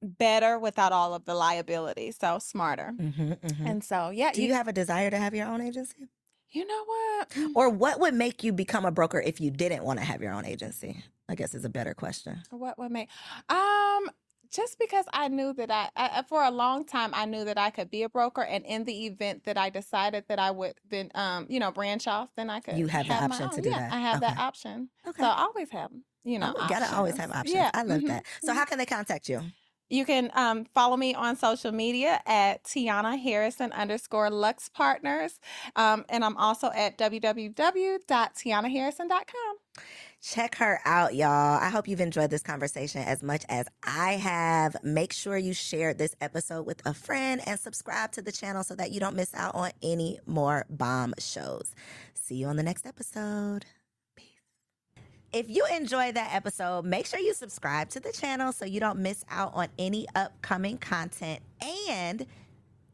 [0.01, 2.11] better without all of the liability.
[2.11, 2.91] So smarter.
[2.91, 6.07] hmm hmm And so, yeah, Do you have a desire to have your own agency?
[6.51, 7.37] You know what?
[7.55, 10.33] Or what would make you become a broker if you didn't want to have your
[10.33, 11.03] own agency?
[11.27, 12.41] I guess is a better question.
[12.49, 13.09] What would make
[13.49, 14.09] um
[14.51, 17.69] just because I knew that I, I for a long time I knew that I
[17.69, 21.11] could be a broker and in the event that I decided that I would then
[21.13, 23.69] um you know branch off then I could You have the my option to do
[23.69, 23.93] yeah, that.
[23.93, 24.89] I have that option.
[25.07, 25.21] Okay.
[25.21, 25.91] So I always have
[26.23, 27.53] you know Oh, gotta always have options.
[27.53, 27.71] Yeah.
[27.73, 28.25] I love mhm, that.
[28.41, 28.57] So mhm.
[28.57, 29.41] how can they contact you?
[29.89, 35.39] You can um, follow me on social media at Tiana Harrison underscore Lux Partners.
[35.75, 39.55] Um, and I'm also at www.tianaharrison.com.
[40.21, 41.59] Check her out, y'all.
[41.59, 44.75] I hope you've enjoyed this conversation as much as I have.
[44.83, 48.75] Make sure you share this episode with a friend and subscribe to the channel so
[48.75, 51.73] that you don't miss out on any more bomb shows.
[52.13, 53.65] See you on the next episode.
[55.31, 58.97] If you enjoyed that episode, make sure you subscribe to the channel so you don't
[58.97, 61.41] miss out on any upcoming content.
[61.77, 62.25] And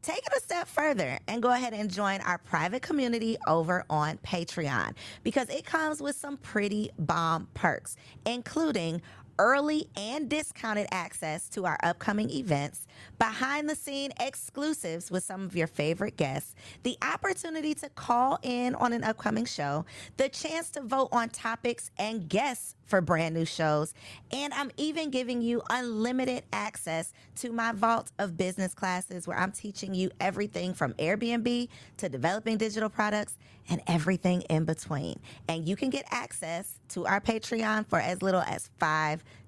[0.02, 4.18] take it a step further and go ahead and join our private community over on
[4.18, 9.00] Patreon because it comes with some pretty bomb perks, including
[9.38, 12.86] early and discounted access to our upcoming events,
[13.18, 18.74] behind the scene exclusives with some of your favorite guests, the opportunity to call in
[18.76, 19.84] on an upcoming show,
[20.16, 23.94] the chance to vote on topics and guests for brand new shows,
[24.32, 29.52] and I'm even giving you unlimited access to my vault of business classes where I'm
[29.52, 31.68] teaching you everything from Airbnb
[31.98, 33.36] to developing digital products
[33.68, 35.18] and everything in between.
[35.48, 38.70] And you can get access to our Patreon for as little as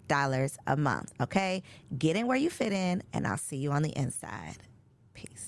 [0.08, 1.12] $5 a month.
[1.20, 1.62] Okay?
[1.96, 4.56] Get in where you fit in, and I'll see you on the inside.
[5.14, 5.47] Peace.